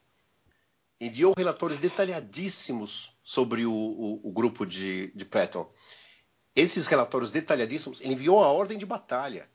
[1.00, 5.68] enviou relatórios detalhadíssimos sobre o, o, o grupo de, de Patton.
[6.54, 9.48] Esses relatórios detalhadíssimos, ele enviou a ordem de batalha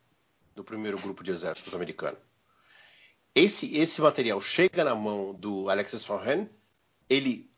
[0.56, 2.18] do primeiro grupo de exércitos americano.
[3.36, 6.48] Esse, esse material chega na mão do Alexis Hahn,
[7.08, 7.52] ele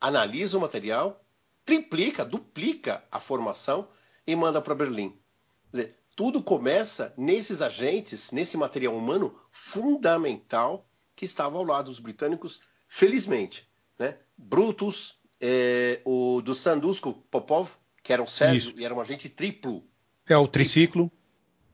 [0.00, 1.24] analisa o material,
[1.64, 3.88] triplica, duplica a formação
[4.24, 5.10] e manda para Berlim.
[5.10, 11.98] Quer dizer, tudo começa nesses agentes, nesse material humano fundamental que estava ao lado dos
[11.98, 13.68] britânicos, felizmente.
[13.98, 14.16] Né?
[14.36, 17.72] Brutus, é, o do Sandusco Popov,
[18.04, 19.84] que era um sérvio e era um agente triplo.
[20.28, 21.10] É o triciclo.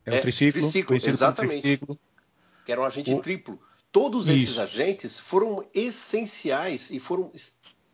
[0.07, 0.61] É, é o triciclo.
[0.63, 1.61] triciclo exatamente.
[1.61, 2.01] Triciclo
[2.65, 3.21] que era um agente o...
[3.21, 3.61] triplo.
[3.91, 4.45] Todos Isso.
[4.45, 7.33] esses agentes foram essenciais e foram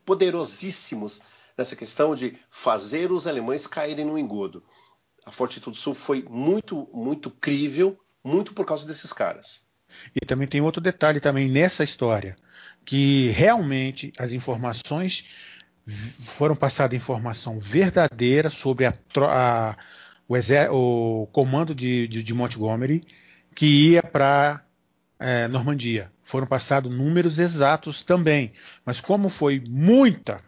[0.04, 1.20] poderosíssimos
[1.56, 4.62] nessa questão de fazer os alemães caírem no engodo.
[5.24, 9.62] A Fortitude Sul foi muito, muito crível, muito por causa desses caras.
[10.14, 12.36] E também tem outro detalhe também nessa história,
[12.84, 15.26] que realmente as informações
[15.86, 19.76] foram passada informação verdadeira sobre a, a,
[20.28, 23.06] o, o, comando de, de, de Montgomery
[23.54, 24.62] que ia para
[25.18, 26.10] é, Normandia.
[26.22, 28.52] Foram passados números exatos também,
[28.84, 30.40] mas como foi muita,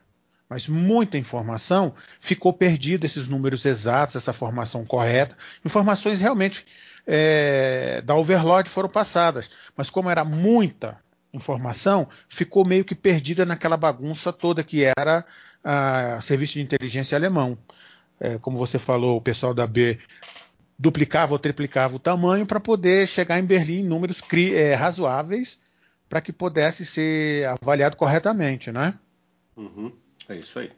[0.50, 5.36] mas muita informação, ficou perdida esses números exatos, essa formação correta.
[5.64, 6.66] Informações realmente
[7.06, 10.98] é, da overload foram passadas, mas como era muita
[11.38, 15.24] informação, ficou meio que perdida naquela bagunça toda que era
[15.64, 17.56] a serviço de inteligência alemão.
[18.20, 19.98] É, como você falou, o pessoal da B
[20.78, 24.22] duplicava ou triplicava o tamanho para poder chegar em Berlim em números
[24.54, 25.58] é, razoáveis
[26.08, 28.94] para que pudesse ser avaliado corretamente, né?
[29.56, 29.92] Uhum.
[30.28, 30.70] É isso aí.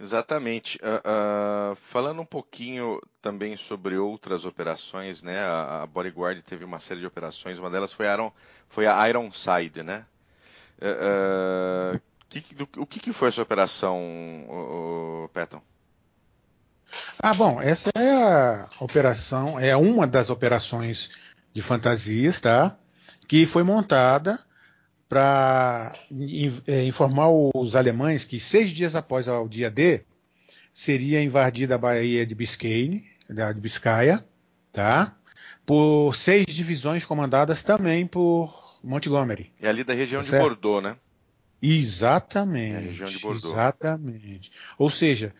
[0.00, 0.78] Exatamente.
[0.78, 5.38] Uh, uh, falando um pouquinho também sobre outras operações, né?
[5.44, 8.32] A, Bodyguard teve uma série de operações, uma delas foi a, Iron,
[8.70, 10.06] foi a Ironside, né?
[10.78, 13.98] Uh, que, do, o que, que, foi essa operação,
[14.48, 15.60] o Patton?
[17.22, 21.10] Ah, bom, essa é a operação, é uma das operações
[21.52, 22.74] de fantasias, tá?
[23.28, 24.40] Que foi montada
[25.10, 25.92] para
[26.68, 30.02] é, informar os alemães que seis dias após o dia D
[30.72, 34.24] seria invadida a Baía de Biscayne, de Biscaia,
[34.72, 35.16] tá?
[35.66, 39.52] Por seis divisões comandadas também por Montgomery.
[39.60, 40.96] É ali da região tá de Bordeaux, né?
[41.60, 42.74] Exatamente.
[42.74, 43.52] É a região de Bordeaux.
[43.52, 44.52] Exatamente.
[44.78, 45.34] Ou seja,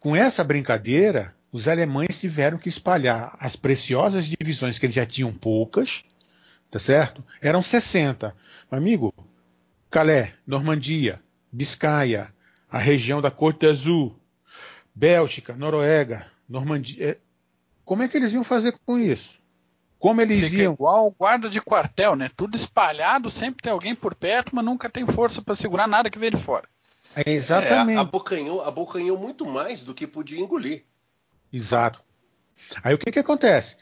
[0.00, 5.32] com essa brincadeira, os alemães tiveram que espalhar as preciosas divisões que eles já tinham
[5.32, 6.02] poucas,
[6.68, 7.24] tá certo?
[7.40, 8.34] Eram 60.
[8.72, 9.12] Amigo,
[9.90, 11.20] Calais, Normandia,
[11.52, 12.34] Biscaia,
[12.70, 14.18] a região da Corte Azul,
[14.94, 17.10] Bélgica, Noruega, Normandia.
[17.10, 17.18] É,
[17.84, 19.42] como é que eles iam fazer com isso?
[19.98, 20.72] Como eles Fica iam.
[20.72, 22.30] Igual guarda de quartel, né?
[22.34, 26.18] Tudo espalhado, sempre tem alguém por perto, mas nunca tem força para segurar nada que
[26.18, 26.66] vem de fora.
[27.14, 27.98] É, exatamente.
[27.98, 30.86] É, abocanhou, abocanhou muito mais do que podia engolir.
[31.52, 32.02] Exato.
[32.82, 33.76] Aí o que, que acontece?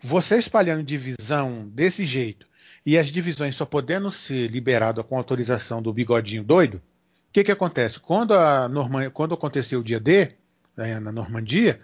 [0.00, 2.48] Você espalhando divisão desse jeito
[2.84, 7.52] e as divisões só podendo ser liberadas com autorização do bigodinho doido, o que, que
[7.52, 8.00] acontece?
[8.00, 10.32] Quando, a Normandia, quando aconteceu o dia D,
[10.76, 11.80] né, na Normandia,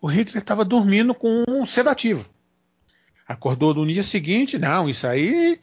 [0.00, 2.28] o Hitler estava dormindo com um sedativo.
[3.26, 5.58] Acordou no dia seguinte, não, isso aí,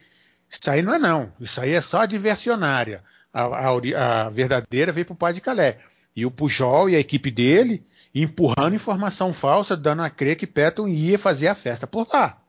[0.50, 3.04] isso aí não é não, isso aí é só diversionária.
[3.32, 5.76] A, a, a verdadeira veio para o pai de Calais.
[6.14, 10.88] E o Pujol e a equipe dele empurrando informação falsa, dando a crer que Patton
[10.88, 12.41] ia fazer a festa por lá.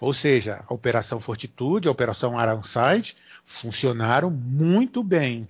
[0.00, 5.48] Ou seja, a Operação Fortitude, a Operação Ironside funcionaram muito bem.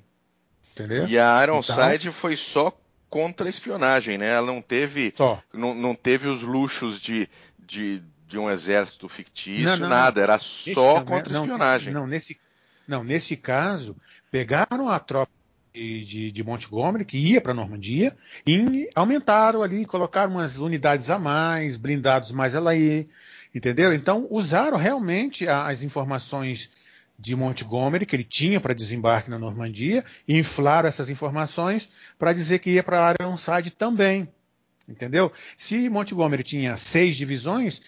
[0.72, 1.08] Entendeu?
[1.08, 2.72] E a Ironside então, foi só
[3.08, 4.28] contra a espionagem, né?
[4.28, 5.12] Ela não teve,
[5.52, 7.28] não, não, teve os luxos de,
[7.58, 10.20] de, de um exército fictício, não, não, nada.
[10.20, 11.92] Era só contra a espionagem.
[11.92, 12.38] Não, nesse,
[12.86, 13.96] não, nesse caso,
[14.30, 15.32] pegaram a tropa
[15.72, 18.16] de, de, Montgomery, que ia para a Normandia,
[18.46, 23.08] e aumentaram ali, colocaram umas unidades a mais, blindados mais ali,
[23.56, 23.94] entendeu?
[23.94, 26.70] Então, usaram realmente as informações
[27.18, 31.88] de Montgomery, que ele tinha para desembarque na Normandia, e inflaram essas informações
[32.18, 34.28] para dizer que ia para Ironside também.
[34.86, 35.32] Entendeu?
[35.56, 37.80] Se Montgomery tinha seis divisões,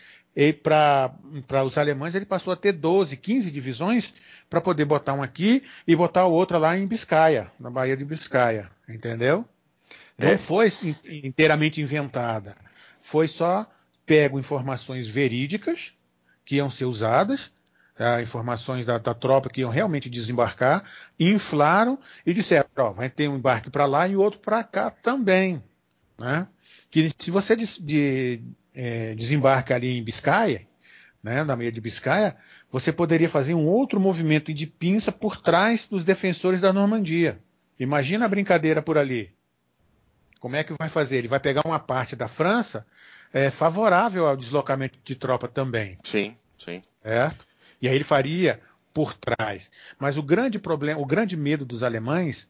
[0.62, 4.14] para os alemães ele passou a ter 12, 15 divisões
[4.48, 8.70] para poder botar um aqui e botar outra lá em Biscaia, na Baía de Biscaia,
[8.88, 9.44] entendeu?
[10.16, 10.36] Não é.
[10.38, 10.72] foi
[11.04, 12.56] inteiramente inventada,
[12.98, 13.66] foi só
[14.08, 15.92] pego informações verídicas
[16.42, 17.52] que iam ser usadas,
[17.94, 18.22] tá?
[18.22, 20.82] informações da, da, tropa que iam realmente desembarcar,
[21.20, 25.62] inflaram e disseram, vai ter um embarque para lá e outro para cá também,
[26.18, 26.48] né?
[26.90, 28.40] Que se você de, de,
[28.74, 30.66] é, desembarca ali em Biscaia,
[31.22, 32.34] né, na meia de Biscaia,
[32.72, 37.38] você poderia fazer um outro movimento de pinça por trás dos defensores da Normandia.
[37.78, 39.30] Imagina a brincadeira por ali.
[40.40, 41.18] Como é que vai fazer?
[41.18, 42.86] Ele vai pegar uma parte da França
[43.32, 45.98] é, favorável ao deslocamento de tropa também.
[46.04, 46.82] Sim, sim.
[47.02, 47.46] Certo?
[47.80, 48.60] E aí ele faria
[48.92, 49.70] por trás.
[49.98, 52.48] Mas o grande problema, o grande medo dos alemães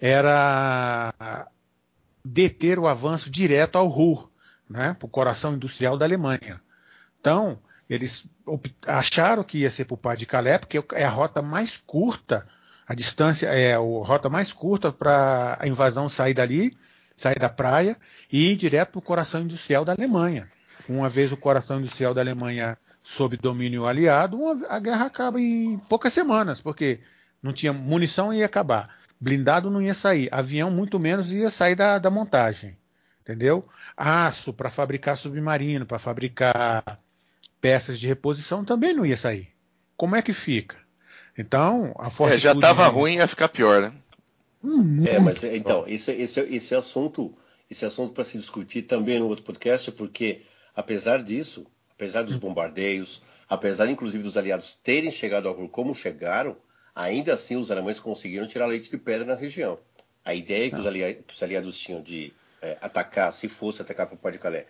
[0.00, 1.12] era
[2.24, 4.28] deter o avanço direto ao Ruhr,
[4.68, 6.60] né, para o coração industrial da Alemanha.
[7.20, 7.58] Então,
[7.88, 8.24] eles
[8.86, 12.46] acharam que ia ser para o Pai de Calais, porque é a rota mais curta,
[12.86, 16.76] a distância é a rota mais curta para a invasão sair dali,
[17.16, 17.96] sair da praia
[18.30, 20.48] e ir direto para o coração industrial da Alemanha.
[20.88, 24.38] Uma vez o coração industrial da Alemanha sob domínio aliado,
[24.68, 27.00] a guerra acaba em poucas semanas, porque
[27.42, 28.96] não tinha munição e ia acabar.
[29.18, 32.76] Blindado não ia sair, avião muito menos ia sair da, da montagem.
[33.22, 33.66] Entendeu?
[33.96, 37.00] Aço para fabricar submarino, para fabricar
[37.60, 39.48] peças de reposição também não ia sair.
[39.96, 40.76] Como é que fica?
[41.36, 42.46] Então, a fortitude...
[42.46, 43.92] É, já estava ruim, ia ficar pior, né?
[44.62, 47.36] Hum, é, mas então, esse, esse, esse assunto,
[47.70, 50.42] esse assunto para se discutir também no outro podcast, porque
[50.74, 56.56] apesar disso, apesar dos bombardeios, apesar inclusive dos aliados terem chegado ao Ruhr como chegaram,
[56.94, 59.78] ainda assim os alemães conseguiram tirar leite de pedra na região.
[60.24, 64.08] A ideia que os, aliados, que os, aliados, tinham de é, atacar, se fosse atacar
[64.08, 64.66] para o de Calais,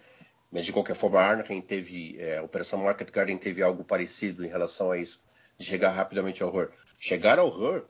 [0.53, 4.45] mas de qualquer forma a Arnhem teve, é, a Operação Market Garden teve algo parecido
[4.45, 5.22] em relação a isso,
[5.57, 6.70] de chegar rapidamente ao Ruhr.
[6.99, 7.87] Chegar ao Ruhr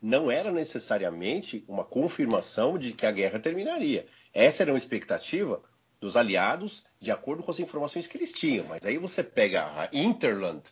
[0.00, 4.06] não era necessariamente uma confirmação de que a guerra terminaria.
[4.32, 5.62] Essa era uma expectativa
[6.00, 8.64] dos aliados, de acordo com as informações que eles tinham.
[8.66, 10.62] Mas aí você pega a Interland,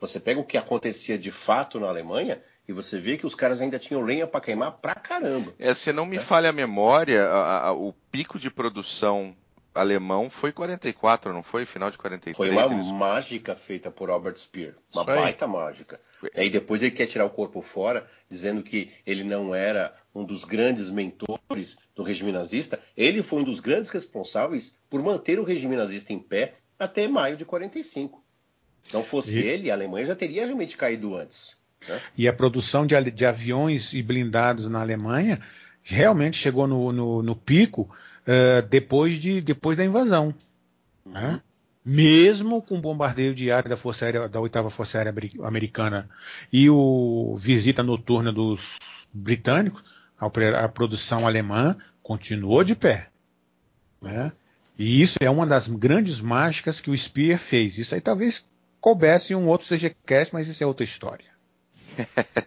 [0.00, 3.60] você pega o que acontecia de fato na Alemanha e você vê que os caras
[3.60, 5.52] ainda tinham lenha para queimar pra caramba.
[5.58, 6.20] É, se não me é.
[6.20, 9.36] falha a memória, a, a, o pico de produção
[9.80, 11.64] alemão foi 44, não foi?
[11.64, 12.36] Final de 43.
[12.36, 12.86] Foi uma eles...
[12.86, 14.74] mágica feita por Albert Speer.
[14.92, 16.00] Uma baita mágica.
[16.34, 20.24] E aí depois ele quer tirar o corpo fora, dizendo que ele não era um
[20.24, 22.80] dos grandes mentores do regime nazista.
[22.96, 27.36] Ele foi um dos grandes responsáveis por manter o regime nazista em pé até maio
[27.36, 28.22] de 45.
[28.92, 29.46] Não fosse e...
[29.46, 31.56] ele, a Alemanha já teria realmente caído antes.
[31.86, 32.00] Né?
[32.16, 35.40] E a produção de, de, aviões e blindados na Alemanha
[35.82, 37.88] realmente chegou no, no, no pico
[38.28, 40.34] uh, depois, de, depois da invasão.
[41.04, 41.40] Né?
[41.84, 46.08] Mesmo com o bombardeio diário da Força Aérea, da 8 Força Aérea Americana
[46.52, 48.78] e o visita noturna dos
[49.12, 49.82] britânicos,
[50.18, 53.08] a, produção alemã continuou de pé.
[54.02, 54.30] Né?
[54.78, 57.78] E isso é uma das grandes mágicas que o Speer fez.
[57.78, 58.46] Isso aí talvez
[58.80, 61.26] coubesse um outro CGCast, mas isso é outra história.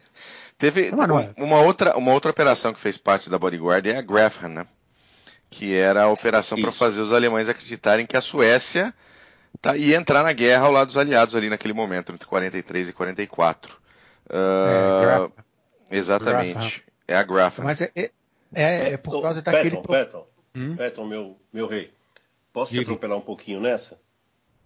[0.58, 1.34] Teve não, não é.
[1.38, 4.68] uma, outra, uma outra operação que fez parte da Bodyguard é a Grafham, né?
[5.52, 8.94] Que era a operação para fazer os alemães acreditarem que a Suécia
[9.62, 12.94] tá, ia entrar na guerra ao lado dos aliados ali naquele momento, entre 43 e
[12.94, 13.76] 44.
[13.76, 15.44] Uh, é, ah,
[15.92, 16.84] exatamente.
[17.06, 17.66] É a Grafham.
[17.66, 18.12] Mas é, é,
[18.54, 19.82] é, é por causa Peton, daquele...
[19.82, 20.76] Peton, hum?
[20.78, 21.94] Peton, meu, meu rei,
[22.54, 22.86] posso Diga.
[22.86, 24.00] te atropelar um pouquinho nessa?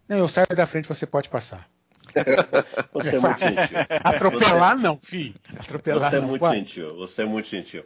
[0.08, 1.68] Não, eu saio da frente, você pode passar.
[2.94, 3.78] você é muito gentil.
[4.04, 4.84] Atropelar você...
[4.84, 5.36] não, filho.
[5.58, 6.28] Atropelar você é não.
[6.28, 6.96] muito gentil.
[6.98, 7.84] Você é muito gentil.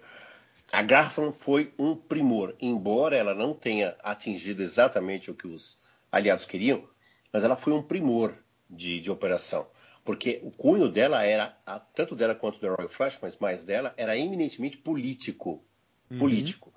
[0.72, 5.80] A Garfam foi um primor, embora ela não tenha atingido exatamente o que os
[6.12, 6.88] aliados queriam,
[7.34, 8.38] mas ela foi um primor
[8.70, 9.68] de, de operação,
[10.06, 11.58] porque o cunho dela era,
[11.96, 15.64] tanto dela quanto da Royal Flash, mas mais dela, era eminentemente político.
[16.10, 16.20] Uhum.
[16.20, 16.74] Político.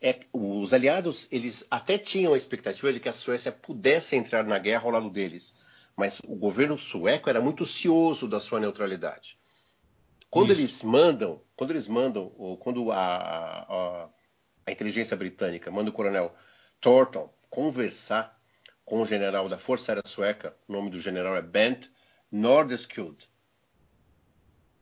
[0.00, 4.58] É, os aliados, eles até tinham a expectativa de que a Suécia pudesse entrar na
[4.58, 5.54] guerra ao lado deles,
[5.96, 9.38] mas o governo sueco era muito cioso da sua neutralidade.
[10.32, 10.62] Quando Isso.
[10.62, 14.08] eles mandam, quando eles mandam, ou quando a, a,
[14.66, 16.34] a, inteligência britânica manda o coronel
[16.80, 18.40] Thornton conversar
[18.82, 21.88] com o general da Força Aérea Sueca, o nome do general é Bent
[22.32, 23.28] Nordeskjöld.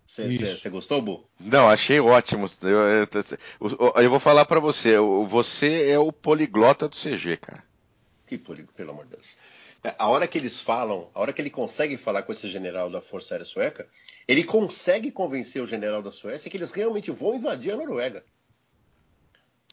[0.06, 1.28] Você gostou, Bu?
[1.40, 2.48] Não, achei ótimo.
[2.62, 2.78] Eu,
[3.60, 4.98] eu, eu vou falar para você.
[5.28, 7.64] Você é o poliglota do CG, cara.
[8.24, 9.36] Que poliglota, pelo amor de Deus.
[9.98, 13.00] A hora que eles falam, a hora que ele consegue falar com esse general da
[13.00, 13.88] Força Aérea Sueca,
[14.30, 18.24] ele consegue convencer o general da Suécia que eles realmente vão invadir a Noruega.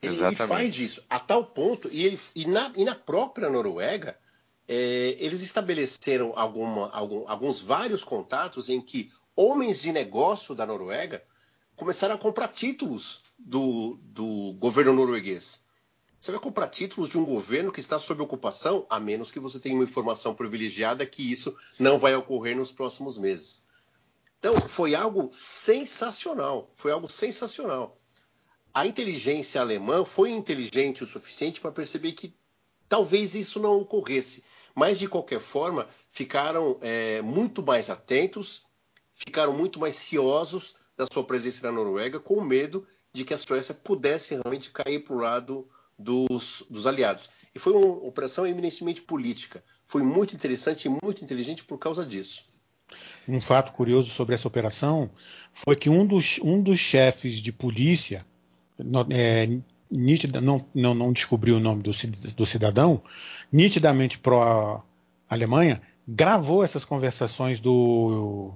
[0.02, 4.18] Ele, ele faz isso a tal ponto, e, e, na, e na, própria Noruega,
[4.68, 11.24] é, eles estabeleceram alguma, algum, alguns vários contatos em que homens de negócio da Noruega
[11.76, 15.64] começaram a comprar títulos do, do governo norueguês.
[16.20, 19.60] Você vai comprar títulos de um governo que está sob ocupação, a menos que você
[19.60, 23.67] tenha uma informação privilegiada que isso não vai ocorrer nos próximos meses.
[24.40, 26.72] Então, foi algo sensacional.
[26.76, 28.00] Foi algo sensacional.
[28.74, 32.36] A inteligência alemã foi inteligente o suficiente para perceber que
[32.88, 34.44] talvez isso não ocorresse.
[34.76, 38.64] Mas, de qualquer forma, ficaram é, muito mais atentos,
[39.16, 43.74] ficaram muito mais ciosos da sua presença na Noruega, com medo de que a Suécia
[43.74, 45.68] pudesse realmente cair para o lado
[45.98, 47.28] dos, dos, aliados.
[47.56, 49.64] E foi uma operação eminentemente política.
[49.88, 52.57] Foi muito interessante e muito inteligente por causa disso
[53.28, 55.10] um fato curioso sobre essa operação
[55.54, 58.26] foi que um dos, um dos chefes de polícia,
[59.10, 59.50] é,
[59.90, 61.92] nítida, não, não, não descobriu o nome do,
[62.36, 63.02] do cidadão,
[63.52, 68.54] nitidamente pró-Alemanha, gravou essas conversações do,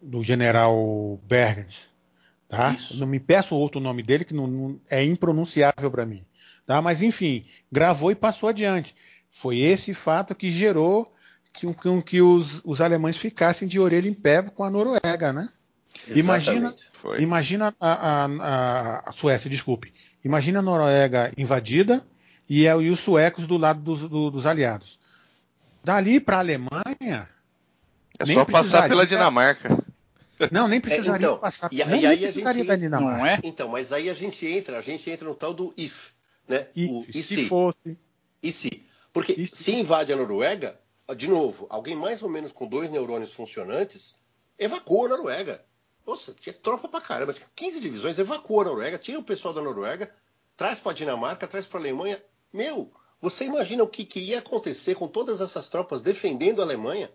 [0.00, 1.90] do general Bergens.
[2.48, 2.74] Tá?
[2.96, 6.24] Não me peço outro nome dele, que não, não é impronunciável para mim.
[6.66, 6.82] Tá?
[6.82, 8.94] Mas, enfim, gravou e passou adiante.
[9.30, 11.12] Foi esse fato que gerou
[11.52, 15.48] que, que, que os, os, alemães ficassem de orelha em pé com a Noruega, né?
[16.08, 16.74] Imagina,
[17.18, 19.92] imagina a, a, a, Suécia, desculpe.
[20.24, 22.04] Imagina a Noruega invadida
[22.48, 24.98] e, e os suecos do lado dos, do, dos aliados.
[25.82, 27.28] Dali para a Alemanha.
[28.18, 29.78] É só passar pela Dinamarca.
[30.50, 31.68] Não, nem precisaria é, então, passar.
[31.72, 33.18] E, não, e aí precisaria da Dinamarca.
[33.18, 33.40] Não é?
[33.44, 36.10] Então, mas aí a gente entra, a gente entra no tal do if,
[36.48, 36.66] né?
[36.74, 37.98] If, o, e se, se fosse.
[38.42, 38.82] E se?
[39.12, 39.64] Porque e se?
[39.64, 40.79] se invade a Noruega,
[41.14, 44.16] de novo, alguém mais ou menos com dois neurônios funcionantes
[44.58, 45.64] evacua a Noruega.
[46.06, 47.34] Nossa, tinha tropa pra caramba.
[47.54, 50.12] 15 divisões, evacuou a Noruega, tira o pessoal da Noruega,
[50.56, 52.22] traz pra Dinamarca, traz pra Alemanha.
[52.52, 57.10] Meu, você imagina o que, que ia acontecer com todas essas tropas defendendo a Alemanha?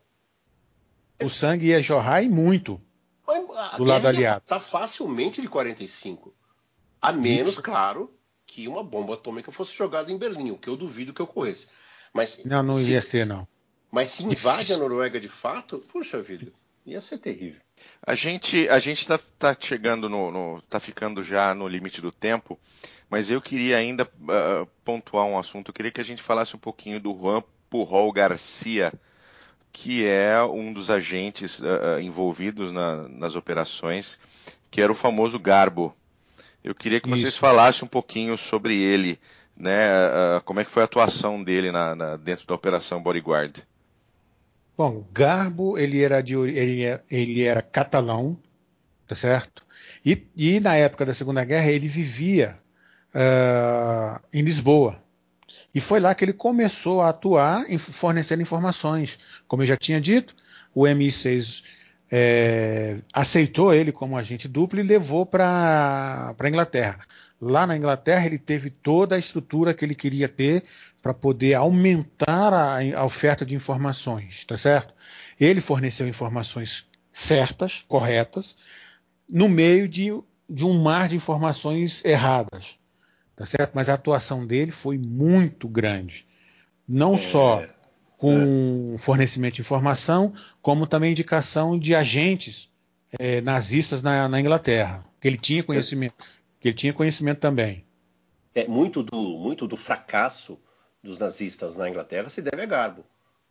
[1.22, 2.82] O sangue ia jorrar e muito
[3.78, 4.42] do lado aliado.
[4.44, 6.34] Está facilmente de 45.
[7.02, 7.62] A menos, Isso.
[7.62, 8.14] claro,
[8.46, 11.68] que uma bomba atômica fosse jogada em Berlim, o que eu duvido que ocorresse.
[12.14, 13.48] Mas, não, não se, ia ser, não.
[13.96, 16.52] Mas se invade a Noruega de fato, puxa vida,
[16.86, 17.62] ia ser terrível.
[18.06, 22.12] A gente a gente está tá chegando no, no tá ficando já no limite do
[22.12, 22.60] tempo,
[23.10, 25.70] mas eu queria ainda uh, pontuar um assunto.
[25.70, 28.92] Eu queria que a gente falasse um pouquinho do Juan Pujol Garcia,
[29.72, 34.20] que é um dos agentes uh, envolvidos na, nas operações,
[34.70, 35.96] que era o famoso Garbo.
[36.62, 37.40] Eu queria que vocês Isso.
[37.40, 39.18] falassem um pouquinho sobre ele,
[39.56, 39.88] né?
[39.88, 43.66] Uh, como é que foi a atuação dele na, na, dentro da operação Bodyguard.
[44.78, 48.38] Bom, Garbo ele era de ele, é, ele era catalão,
[49.08, 49.66] tá certo?
[50.06, 52.60] E, e na época da Segunda Guerra ele vivia
[53.14, 55.02] uh, em Lisboa.
[55.74, 59.20] E foi lá que ele começou a atuar em fornecendo informações.
[59.48, 60.36] Como eu já tinha dito,
[60.74, 61.64] o MI6
[62.12, 67.00] é, aceitou ele como agente duplo e levou para a Inglaterra.
[67.42, 70.64] Lá na Inglaterra ele teve toda a estrutura que ele queria ter
[71.06, 74.92] para poder aumentar a, a, oferta de informações, tá certo?
[75.40, 78.56] Ele forneceu informações certas, corretas,
[79.30, 80.10] no meio de,
[80.50, 82.80] de um mar de informações erradas,
[83.36, 83.74] tá certo?
[83.76, 86.26] Mas a atuação dele foi muito grande,
[86.88, 87.64] não é, só
[88.18, 88.98] com é.
[88.98, 92.68] fornecimento de informação, como também indicação de agentes
[93.20, 96.16] é, nazistas na, na, Inglaterra, que ele tinha conhecimento,
[96.60, 97.86] que ele tinha conhecimento também.
[98.56, 100.58] É muito do muito do fracasso
[101.06, 103.06] dos nazistas na Inglaterra se deve a Garbo,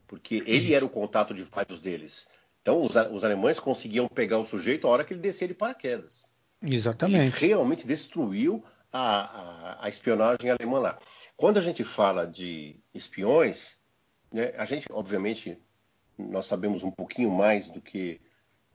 [0.06, 0.74] porque ele Isso.
[0.74, 2.28] era o contato de vários deles.
[2.60, 6.30] Então os, os, alemães conseguiam pegar o sujeito a hora que ele descia de paraquedas.
[6.60, 7.36] Exatamente.
[7.38, 10.98] Ele realmente destruiu a, a, a, espionagem alemã lá.
[11.36, 13.76] Quando a gente fala de espiões,
[14.32, 15.58] né, a gente, obviamente,
[16.18, 18.20] nós sabemos um pouquinho mais do que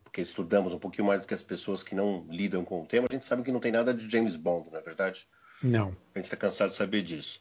[0.04, 3.08] porque estudamos um pouquinho mais do que as pessoas que não lidam com o tema,
[3.08, 5.28] a gente sabe que não tem nada de James Bond, não é verdade?
[5.62, 5.96] Não.
[6.16, 7.40] A gente está cansado de saber disso.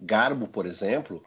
[0.00, 1.22] Garbo, por exemplo,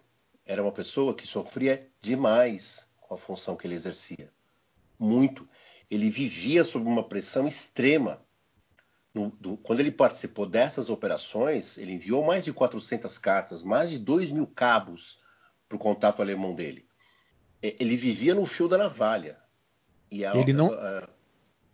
[0.46, 4.32] era uma pessoa que sofria demais com a função que ele exercia.
[4.98, 5.48] Muito.
[5.90, 8.22] Ele vivia sob uma pressão extrema.
[9.14, 14.00] No, do, quando ele participou dessas operações, ele enviou mais de 400 cartas, mais de
[14.00, 15.20] 2 mil cabos
[15.70, 16.88] para o contato alemão dele.
[17.62, 19.38] Ele vivia no fio da navalha.
[20.10, 20.74] E a, ele não.
[20.74, 21.08] A,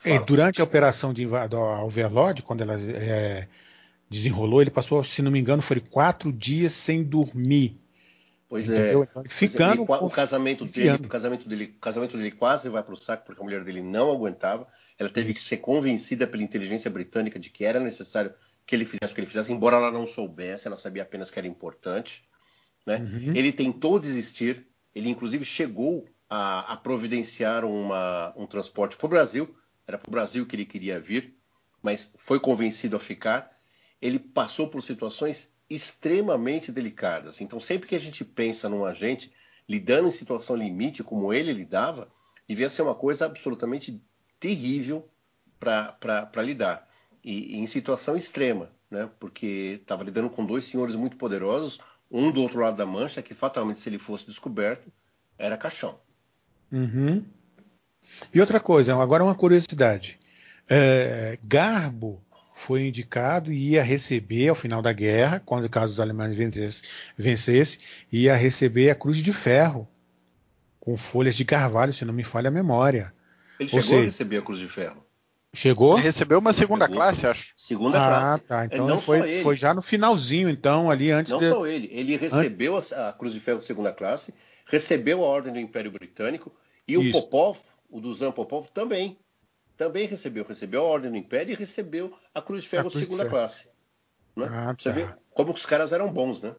[0.04, 3.48] a, durante a operação de Alverlode, quando ela é,
[4.10, 7.80] desenrolou, ele passou, se não me engano, foi quatro dias sem dormir.
[8.50, 9.04] Pois entendeu?
[9.04, 9.08] é.
[9.12, 12.94] Então, ficando ele, o casamento dele, o casamento dele, o casamento dele quase vai para
[12.94, 14.68] o saco porque a mulher dele não aguentava.
[14.98, 18.34] Ela teve que ser convencida pela inteligência britânica de que era necessário
[18.66, 21.38] que ele fizesse o que ele fizesse, embora ela não soubesse, ela sabia apenas que
[21.38, 22.24] era importante.
[22.86, 22.98] Né?
[22.98, 23.36] Uhum.
[23.36, 29.56] Ele tentou desistir, ele inclusive chegou a, a providenciar uma, um transporte para o Brasil,
[29.88, 31.36] era para o Brasil que ele queria vir,
[31.82, 33.52] mas foi convencido a ficar
[34.02, 37.42] ele passou por situações extremamente delicadas.
[37.42, 39.32] Então, sempre que a gente pensa num agente
[39.68, 42.10] lidando em situação limite, como ele lidava,
[42.48, 44.02] devia ser uma coisa absolutamente
[44.40, 45.08] terrível
[45.60, 46.90] para lidar.
[47.24, 49.10] E, e, em situação extrema, né?
[49.20, 51.80] porque estava lidando com dois senhores muito poderosos,
[52.10, 54.92] um do outro lado da mancha, que fatalmente, se ele fosse descoberto,
[55.38, 56.00] era caixão.
[56.72, 57.24] Uhum.
[58.34, 60.20] E outra coisa, agora uma curiosidade.
[60.68, 62.24] É, Garbo
[62.54, 66.84] foi indicado e ia receber, ao final da guerra, quando caso os alemães vencesse,
[67.18, 67.80] vencesse,
[68.12, 69.88] ia receber a Cruz de Ferro,
[70.80, 73.14] com folhas de carvalho, se não me falha a memória.
[73.60, 75.04] Ele Ou chegou seja, a receber a Cruz de Ferro.
[75.54, 75.98] Chegou?
[75.98, 76.98] Ele recebeu uma segunda chegou.
[76.98, 77.54] classe, acho.
[77.56, 78.44] Segunda ah, classe.
[78.44, 78.66] Tá.
[78.66, 81.50] Então não foi, foi já no finalzinho, então, ali antes Não de...
[81.50, 81.90] só ele.
[81.92, 84.34] Ele recebeu a, a Cruz de Ferro segunda classe,
[84.66, 86.52] recebeu a Ordem do Império Britânico
[86.88, 87.18] e Isso.
[87.18, 87.58] o Popov,
[87.90, 89.18] o Duzan Popov, também
[89.80, 93.26] também recebeu, recebeu a Ordem do Império e recebeu a Cruz de Ferro de segunda
[93.26, 93.70] classe.
[94.36, 94.46] Né?
[94.52, 94.96] Ah, Você tá.
[94.96, 96.54] vê como os caras eram bons, né?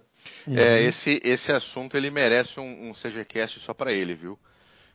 [0.47, 0.57] Uhum.
[0.57, 4.39] É, esse, esse assunto ele merece um, um CGCast só para ele, viu?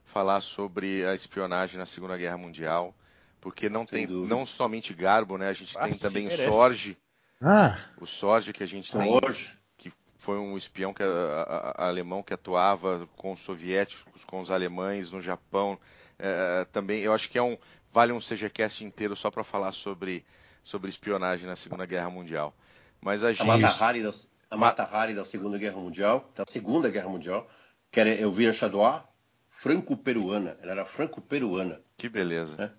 [0.06, 2.96] Falar sobre a espionagem na Segunda Guerra Mundial,
[3.40, 4.36] porque não Sem tem dúvida.
[4.36, 5.48] não somente Garbo, né?
[5.48, 6.98] A gente ah, tem também o Sorge,
[7.40, 7.78] ah.
[8.02, 9.50] o Sorge que a gente Sorge.
[9.78, 14.26] tem, que foi um espião que, a, a, a, alemão que atuava com os soviéticos,
[14.26, 15.78] com os alemães no Japão.
[16.18, 17.58] É, também eu acho que é um
[17.96, 20.26] vale um CGCast inteiro só para falar sobre,
[20.66, 22.54] sobre espionagem na Segunda Guerra Mundial.
[23.00, 23.42] Mas a, gente...
[23.42, 24.12] a Mata Hari da,
[24.52, 27.50] a Mata Hari da Segunda Guerra Mundial, da Segunda Guerra Mundial,
[27.90, 29.02] que era Elvira Chadois,
[29.50, 30.58] franco-peruana.
[30.62, 31.82] Ela era franco-peruana.
[31.96, 32.58] Que beleza.
[32.58, 32.72] Né?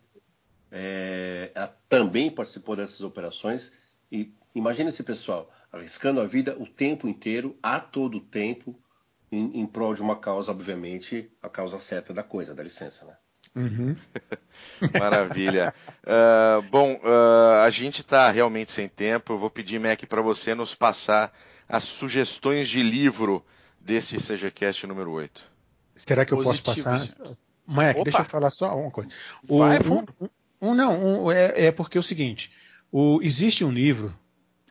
[0.70, 3.72] é, também participou dessas operações.
[4.12, 8.78] E imagine esse pessoal arriscando a vida o tempo inteiro, a todo tempo,
[9.32, 13.16] em, em prol de uma causa, obviamente, a causa certa da coisa, dá licença, né?
[13.56, 13.96] Uhum.
[15.00, 15.74] Maravilha.
[16.04, 19.32] Uh, bom, uh, a gente está realmente sem tempo.
[19.32, 21.32] Eu vou pedir, Mac, para você nos passar
[21.66, 23.42] as sugestões de livro
[23.80, 25.42] desse CGCast número 8.
[25.96, 27.36] Será que eu Positivo, posso passar?
[27.66, 29.08] Mac, deixa eu falar só uma coisa.
[29.48, 30.04] O, Vai, um,
[30.60, 32.52] um, não, um, é, é, porque é o seguinte:
[32.92, 34.14] o, existe um livro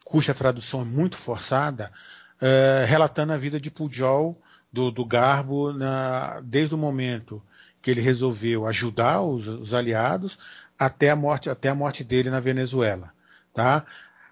[0.05, 1.91] cuja tradução é muito forçada,
[2.39, 4.39] é, relatando a vida de Pujol,
[4.71, 7.43] do, do Garbo, na, desde o momento
[7.85, 10.39] que ele resolveu ajudar os, os, aliados
[10.77, 13.13] até a morte até a morte dele na Venezuela,
[13.53, 13.85] tá?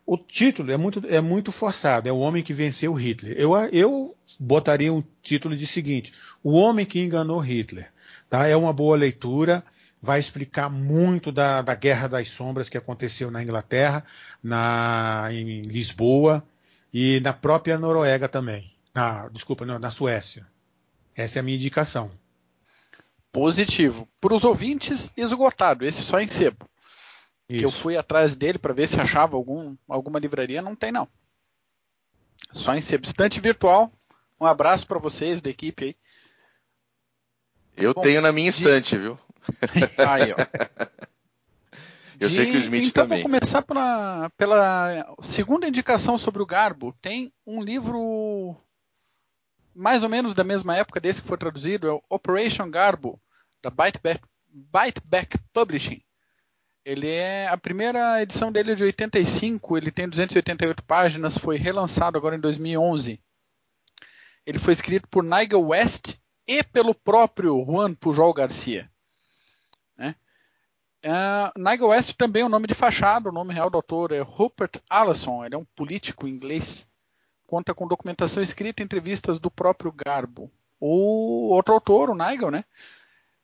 [0.07, 3.35] O título é muito, é muito forçado, é o homem que venceu Hitler.
[3.37, 7.91] Eu, eu botaria um título de seguinte: O homem que enganou Hitler.
[8.27, 8.47] Tá?
[8.47, 9.63] É uma boa leitura,
[10.01, 14.03] vai explicar muito da, da Guerra das Sombras que aconteceu na Inglaterra,
[14.41, 16.43] na, em Lisboa
[16.91, 18.71] e na própria Noruega também.
[18.95, 20.47] Na, desculpa, na Suécia.
[21.15, 22.09] Essa é a minha indicação.
[23.33, 24.07] Positivo.
[24.21, 25.83] Para os ouvintes, esgotado.
[25.83, 26.69] Esse só em sebo.
[27.49, 30.61] Eu fui atrás dele para ver se achava algum, alguma livraria.
[30.61, 31.07] Não tem, não.
[32.53, 33.05] Só em sebo.
[33.07, 33.91] Estante virtual.
[34.39, 35.95] Um abraço para vocês da equipe aí.
[37.75, 38.97] Eu Bom, tenho na minha estante, de...
[38.99, 39.19] viu?
[39.97, 40.35] Aí, ó.
[42.19, 42.35] Eu de...
[42.35, 43.19] sei que o Smith então, também.
[43.21, 46.95] Então vou começar pela, pela segunda indicação sobre o Garbo.
[47.01, 48.55] Tem um livro
[49.75, 53.19] mais ou menos da mesma época desse que foi traduzido, é o Operation Garbo,
[53.61, 56.01] da Byteback, Byteback Publishing.
[56.85, 62.17] Ele é a primeira edição dele é de 85, ele tem 288 páginas, foi relançado
[62.17, 63.21] agora em 2011.
[64.45, 68.91] Ele foi escrito por Nigel West e pelo próprio Juan Pujol Garcia.
[69.97, 70.13] Né?
[71.05, 74.19] Uh, Nigel West também é um nome de fachada, o nome real do autor é
[74.19, 76.85] Rupert Allison, ele é um político inglês.
[77.53, 80.49] Conta com documentação escrita e entrevistas do próprio Garbo.
[80.79, 82.65] O outro autor, o Nigel, né?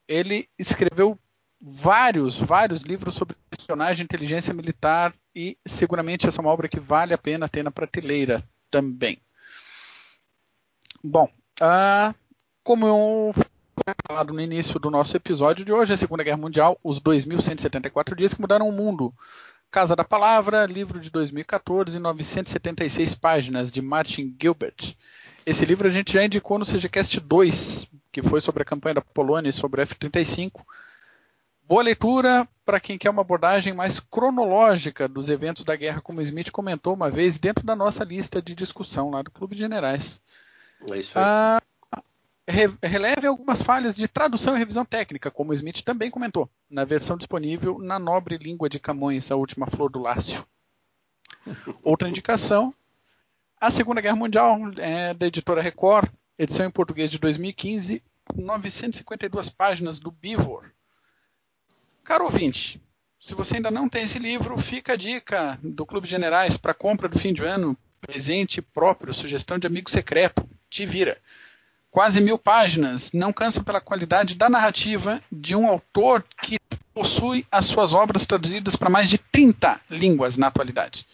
[0.08, 1.16] ele escreveu
[1.60, 7.14] vários, vários livros sobre espionagem inteligência militar e seguramente essa é uma obra que vale
[7.14, 9.16] a pena ter na prateleira também.
[11.04, 11.28] Bom,
[11.62, 12.12] uh,
[12.64, 13.32] como eu
[14.08, 18.34] falado no início do nosso episódio de hoje, a Segunda Guerra Mundial, os 2.174 dias
[18.34, 19.14] que mudaram o mundo.
[19.70, 24.96] Casa da Palavra, livro de 2014, 976 páginas, de Martin Gilbert.
[25.46, 29.00] Esse livro a gente já indicou no CGCast 2, que foi sobre a campanha da
[29.00, 30.62] Polônia e sobre o F-35.
[31.62, 36.50] Boa leitura para quem quer uma abordagem mais cronológica dos eventos da guerra, como Smith
[36.50, 40.20] comentou uma vez, dentro da nossa lista de discussão lá do Clube de Generais.
[40.88, 41.24] É isso aí.
[41.24, 41.59] Ah,
[42.50, 47.16] re releve algumas falhas de tradução e revisão técnica, como Smith também comentou, na versão
[47.16, 50.46] disponível na nobre língua de Camões, a última flor do Lácio.
[51.82, 52.74] Outra indicação,
[53.60, 58.02] a Segunda Guerra Mundial, é, da editora Record, edição em português de 2015,
[58.34, 60.70] 952 páginas do Bivor.
[62.04, 62.80] Caro ouvinte,
[63.20, 67.08] se você ainda não tem esse livro, fica a dica do Clube Generais para compra
[67.08, 70.48] do fim de ano, presente próprio, sugestão de amigo secreto.
[70.70, 71.20] Te vira.
[71.90, 76.58] Quase mil páginas, não cansa pela qualidade da narrativa de um autor que
[76.94, 81.06] possui as suas obras traduzidas para mais de 30 línguas na atualidade.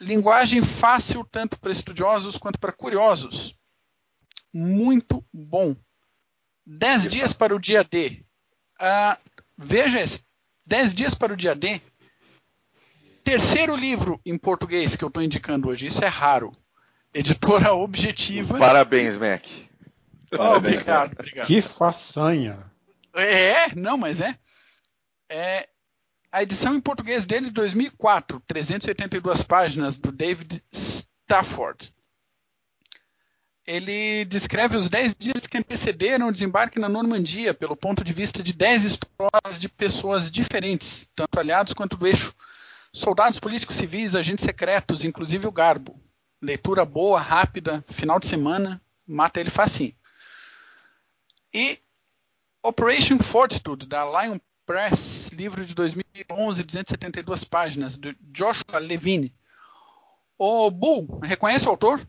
[0.00, 3.54] Linguagem fácil tanto para estudiosos quanto para curiosos.
[4.52, 5.76] Muito bom.
[6.64, 8.24] Dez dias para o dia D.
[8.80, 9.30] Uh,
[9.62, 10.24] Veja esse.
[10.64, 11.82] 10 dias para o dia D.
[13.22, 15.86] Terceiro livro em português que eu estou indicando hoje.
[15.86, 16.56] Isso é raro.
[17.12, 18.58] Editora Objetiva.
[18.58, 19.44] Parabéns, Mac.
[20.32, 21.46] Oh, obrigado, obrigado.
[21.46, 22.70] Que façanha.
[23.14, 24.38] É, não, mas é.
[25.28, 25.68] é.
[26.30, 31.92] A edição em português dele de 2004, 382 páginas, do David Stafford
[33.70, 38.42] ele descreve os 10 dias que antecederam o desembarque na Normandia, pelo ponto de vista
[38.42, 42.34] de 10 histórias de pessoas diferentes, tanto aliados quanto do eixo.
[42.92, 45.96] Soldados políticos civis, agentes secretos, inclusive o Garbo.
[46.42, 49.94] Leitura boa, rápida, final de semana, mata ele facinho.
[51.52, 51.78] E
[52.62, 59.34] Operation Fortitude, da Lion Press, livro de 2011, 272 páginas, de Joshua Levine.
[60.38, 62.06] O Bull, reconhece o autor?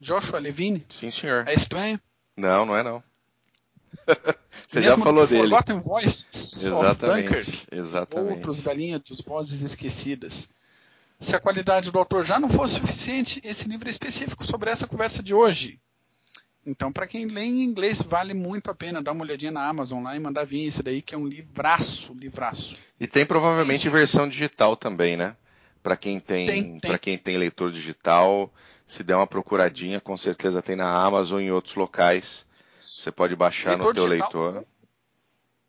[0.00, 0.84] Joshua Levine?
[0.88, 1.46] Sim, senhor.
[1.46, 2.00] É estranho?
[2.36, 3.02] Não, não é não.
[4.66, 5.42] Você Mesmo já falou dele.
[5.42, 8.34] Forgotten Voice exatamente, exatamente.
[8.36, 10.48] Outros galinhas, vozes esquecidas.
[11.22, 14.88] Se a qualidade do autor já não fosse suficiente, esse livro é específico sobre essa
[14.88, 15.80] conversa de hoje.
[16.66, 20.02] Então, para quem lê em inglês, vale muito a pena dar uma olhadinha na Amazon
[20.02, 22.76] lá e mandar vir esse daí, que é um livraço, livraço.
[22.98, 25.36] E tem provavelmente versão digital também, né?
[25.80, 26.98] Para quem tem, tem, tem.
[26.98, 28.52] quem tem leitor digital,
[28.86, 32.44] se der uma procuradinha, com certeza tem na Amazon e em outros locais.
[32.78, 34.66] Você pode baixar leitor no teu digital, leitor.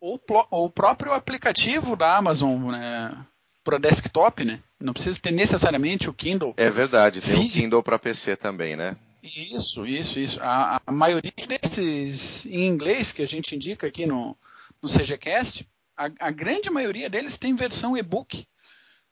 [0.00, 3.24] Ou o próprio aplicativo da Amazon, né?
[3.64, 4.60] Para desktop, né?
[4.78, 6.54] Não precisa ter necessariamente o Kindle.
[6.56, 8.96] É verdade, tem o Kindle para PC também, né?
[9.22, 10.38] Isso, isso, isso.
[10.42, 14.36] A, a, maioria desses em inglês que a gente indica aqui no,
[14.82, 18.46] no CGCast, a, a grande maioria deles tem versão e-book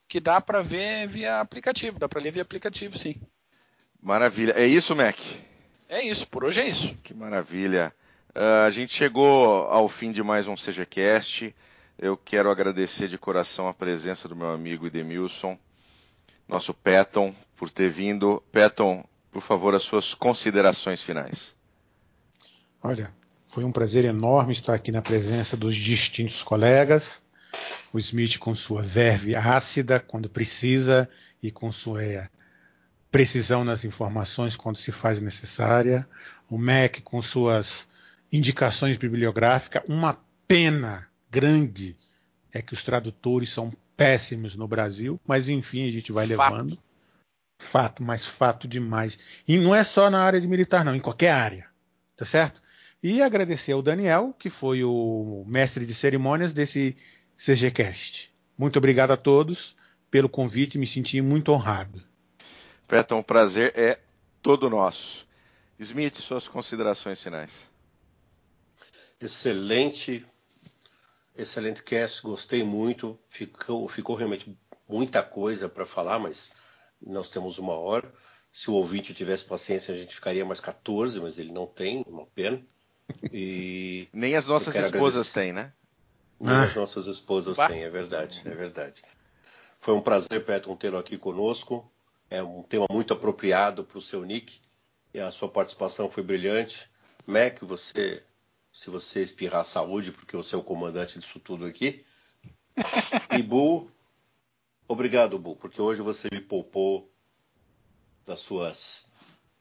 [0.07, 3.17] que dá para ver via aplicativo, dá para ler via aplicativo, sim.
[4.03, 4.53] Maravilha.
[4.53, 5.17] É isso, Mac?
[5.89, 6.95] É isso, por hoje é isso.
[7.03, 7.95] Que maravilha.
[8.37, 11.55] Uh, a gente chegou ao fim de mais um CGCast.
[11.99, 15.59] Eu quero agradecer de coração a presença do meu amigo Edemilson,
[16.49, 18.43] nosso Peton, por ter vindo.
[18.51, 21.55] Peton, por favor, as suas considerações finais.
[22.83, 23.15] Olha,
[23.47, 27.23] foi um prazer enorme estar aqui na presença dos distintos colegas.
[27.93, 31.09] O Smith com sua verve ácida quando precisa
[31.43, 32.29] e com sua
[33.11, 36.09] precisão nas informações quando se faz necessária.
[36.49, 37.87] O Mac com suas
[38.33, 39.83] indicações bibliográficas.
[39.87, 40.19] Uma
[40.49, 41.97] pena grande
[42.53, 46.77] é que os tradutores são péssimos no Brasil, mas enfim, a gente vai levando.
[46.77, 46.83] Fato.
[47.59, 49.19] Fato, mas fato demais.
[49.49, 51.69] E não é só na área de militar, não, em qualquer área.
[52.17, 52.61] Tá certo?
[53.03, 56.97] E agradecer ao Daniel, que foi o mestre de cerimônias desse
[57.37, 58.31] CGCast.
[58.59, 59.75] Muito obrigado a todos
[60.11, 62.03] pelo convite, me senti muito honrado.
[62.87, 63.99] Peton, o prazer é
[64.43, 65.27] todo nosso.
[65.79, 67.71] Smith, suas considerações finais.
[69.19, 70.27] Excelente,
[71.37, 73.19] excelente cast, gostei muito.
[73.29, 74.57] Ficou, ficou realmente
[74.89, 76.53] muita coisa para falar, mas
[77.01, 78.13] nós temos uma hora.
[78.51, 82.27] Se o ouvinte tivesse paciência, a gente ficaria mais 14, mas ele não tem, uma
[82.27, 82.63] pena.
[83.33, 85.73] E Nem as nossas esposas têm, né?
[86.41, 86.63] Nem ah.
[86.65, 89.03] as nossas esposas têm, é verdade, é verdade.
[89.81, 91.91] Foi um prazer, Petron, tê-lo aqui conosco.
[92.31, 94.61] É um tema muito apropriado para o seu nick
[95.13, 96.89] e a sua participação foi brilhante.
[97.27, 98.23] Mac, você,
[98.73, 102.05] se você espirrar saúde, porque você é o comandante disso tudo aqui.
[103.31, 103.91] E Bu,
[104.93, 107.11] Obrigado, Bu, porque hoje você me poupou
[108.27, 109.07] das suas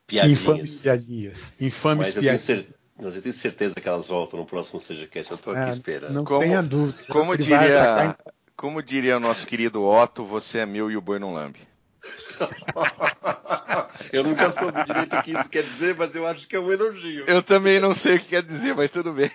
[0.06, 0.42] piadinhas.
[0.42, 1.54] Infames piadinhas.
[1.60, 2.50] Infames mas piadinhas.
[2.50, 5.32] Eu tenho, mas eu tenho certeza que elas voltam no próximo SejaCast.
[5.32, 6.14] Eu estou aqui ah, esperando.
[6.14, 7.04] Não como, tenha dúvida.
[7.08, 8.18] Como diria,
[8.58, 11.60] como diria o nosso querido Otto, você é meu e o boi não lambe.
[14.12, 16.72] eu nunca soube direito o que isso quer dizer, mas eu acho que é um
[16.72, 17.26] elogio.
[17.28, 19.32] Eu também não sei o que quer dizer, mas tudo bem.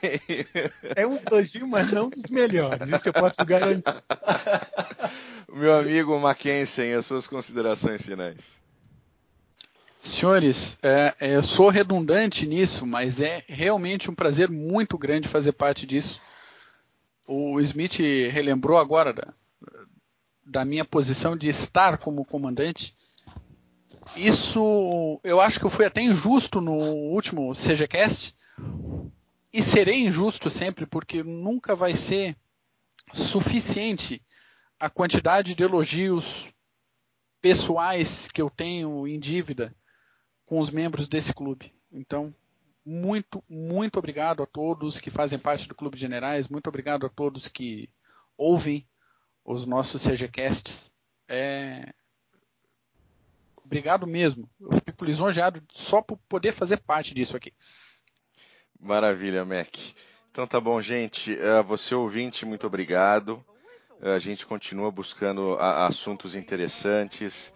[0.94, 2.88] É um elogio, mas não dos melhores.
[2.88, 3.82] Isso eu posso garantir.
[5.52, 8.56] Meu amigo Mackensen, as suas considerações finais.
[10.06, 15.52] Senhores, é, é, eu sou redundante nisso, mas é realmente um prazer muito grande fazer
[15.52, 16.20] parte disso.
[17.26, 17.98] O Smith
[18.30, 19.34] relembrou agora da,
[20.44, 22.94] da minha posição de estar como comandante.
[24.16, 28.34] Isso eu acho que eu fui até injusto no último CGCast
[29.52, 32.36] e serei injusto sempre, porque nunca vai ser
[33.12, 34.22] suficiente
[34.78, 36.52] a quantidade de elogios
[37.40, 39.74] pessoais que eu tenho em dívida
[40.44, 41.72] com os membros desse clube.
[41.90, 42.34] Então,
[42.84, 47.08] muito, muito obrigado a todos que fazem parte do Clube de Generais, muito obrigado a
[47.08, 47.90] todos que
[48.36, 48.86] ouvem
[49.44, 50.92] os nossos CGCasts.
[51.28, 51.92] É...
[53.66, 54.48] Obrigado mesmo.
[54.60, 57.52] Eu fico lisonjeado só por poder fazer parte disso aqui.
[58.80, 59.76] Maravilha, Mac.
[60.30, 61.32] Então tá bom, gente.
[61.32, 63.44] Uh, você ouvinte, muito obrigado.
[64.00, 67.50] A gente continua buscando assuntos interessantes,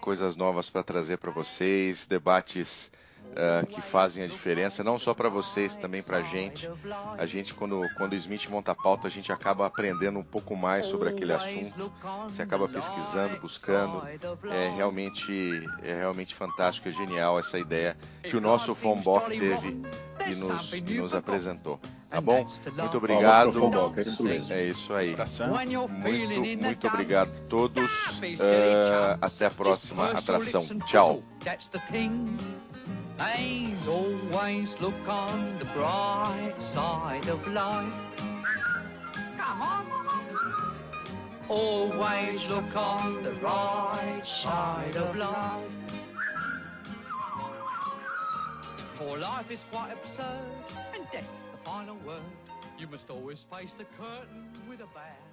[0.00, 2.90] coisas novas para trazer para vocês, debates
[3.30, 6.68] Uh, que fazem a diferença, não só para vocês, também para a gente.
[7.16, 10.56] A gente, quando, quando o Smith monta a pauta, a gente acaba aprendendo um pouco
[10.56, 11.92] mais sobre aquele assunto.
[12.24, 14.02] Você acaba pesquisando, buscando.
[14.50, 19.80] É realmente, é realmente fantástico, é genial essa ideia que o nosso Von Bock teve
[20.26, 21.78] e nos, e nos apresentou.
[22.10, 22.44] Tá bom?
[22.76, 23.52] Muito obrigado.
[24.50, 25.14] É isso aí.
[25.86, 27.90] Muito, muito obrigado a todos.
[28.18, 30.62] Uh, até a próxima atração.
[30.86, 31.22] Tchau.
[33.20, 37.92] And always look on the bright side of life.
[39.36, 39.86] Come on.
[41.46, 45.70] Always look on the right side of life.
[48.94, 50.64] For life is quite absurd,
[50.94, 52.22] and death's the final word.
[52.78, 55.29] You must always face the curtain with a bow.